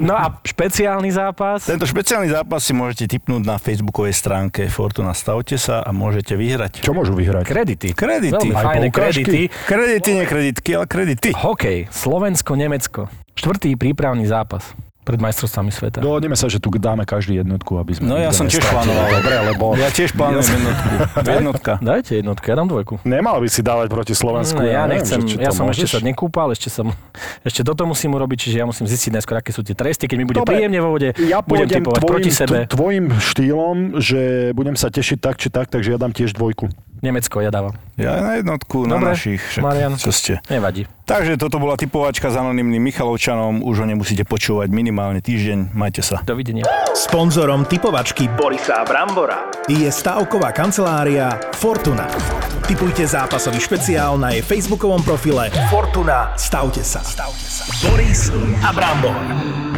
[0.00, 1.58] No a špeciálny zápas.
[1.62, 6.80] Tento špeciálny zápas si môžete tipnúť na facebookovej stránke Fortuna Stavte sa a môžete vyhrať.
[6.80, 7.44] Čo môžu vyhrať?
[7.44, 7.92] Kredity.
[7.92, 8.32] Kredity.
[8.32, 9.52] Veľmi Aj fajné kredity.
[9.52, 11.28] Kredity, nie kreditky, ale kredity.
[11.36, 11.92] Hokej.
[11.92, 13.27] Slovensko-Nemecko.
[13.38, 14.74] Štvrtý prípravný zápas
[15.06, 16.04] pred majstrovstvami sveta.
[16.04, 18.12] Dohodneme sa, že tu dáme každý jednotku, aby sme...
[18.12, 19.08] No ja som tiež plánoval.
[19.08, 20.88] Dobre, lebo Ja tiež plánujem jednotku.
[21.38, 21.72] Jednotka.
[21.80, 22.94] Dajte jednotku, ja dám dvojku.
[23.08, 24.60] nemal by si dávať proti Slovensku.
[24.60, 25.96] No, ja neviem, nechcem, či ja som ešte môžeš.
[25.96, 26.92] sa nekúpal, ešte som,
[27.40, 30.26] ešte toto musím urobiť, čiže ja musím zistiť najskôr, aké sú tie tresty, keď mi
[30.28, 32.56] bude Dobre, príjemne vo vode, Ja budem typovať tvojim, proti sebe.
[32.68, 36.68] tvojim štýlom, že budem sa tešiť tak či tak, takže ja dám tiež dvojku.
[36.98, 37.74] Nemecko, ja dávam.
[37.98, 39.42] Ja na jednotku, na Dobre, našich.
[39.42, 39.94] Však, Marian.
[39.98, 40.32] Čo ste.
[40.50, 40.86] Nevadí.
[41.06, 43.64] Takže toto bola typovačka s anonimným Michalovčanom.
[43.64, 45.74] Už ho nemusíte počúvať minimálne týždeň.
[45.74, 46.20] Majte sa.
[46.22, 46.66] Dovidenia.
[46.92, 52.10] Sponzorom typovačky Borisa Brambora je stavková kancelária Fortuna.
[52.68, 56.36] Typujte zápasový špeciál na jej facebookovom profile Fortuna.
[56.36, 57.00] Stavte sa.
[57.80, 58.28] Boris
[58.60, 59.77] a Brambor.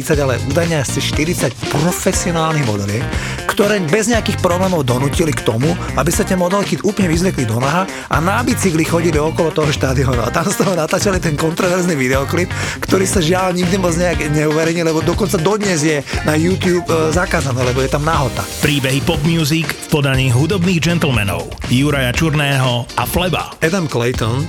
[0.00, 3.04] 30, ale údajne asi 40 profesionálnych modeliek,
[3.52, 5.68] ktoré bez nejakých problémov donútili k tomu,
[6.00, 10.24] aby sa tie modelky úplne vyzliekli do naha a na bicykli chodili okolo toho štadiónu.
[10.24, 12.48] A tam z toho natáčali ten kontroverzný videoklip,
[12.80, 17.60] ktorý sa žiaľ nikdy moc nejak neuverejnil, lebo dokonca dodnes je na YouTube e, zakázané,
[17.60, 18.40] lebo je tam nahota.
[18.64, 23.52] Príbehy pop music v podaní hudobných gentlemanov Juraja Čurného a Fleba.
[23.60, 24.48] Adam Clayton,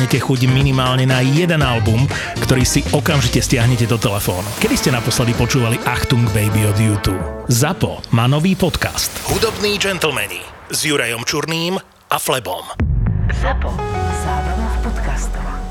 [0.00, 2.08] chuť minimálne na jeden album,
[2.40, 4.48] ktorý si okamžite stiahnete do telefónu.
[4.56, 7.20] Kedy ste naposledy počúvali Achtung Baby od YouTube?
[7.52, 9.12] ZAPO má nový podcast.
[9.28, 10.40] Hudobní gentlemani
[10.72, 11.76] s Jurajom Čurným
[12.08, 12.64] a Flebom.
[13.36, 13.68] Zapo.
[14.24, 15.61] Zábrná v podcastovách.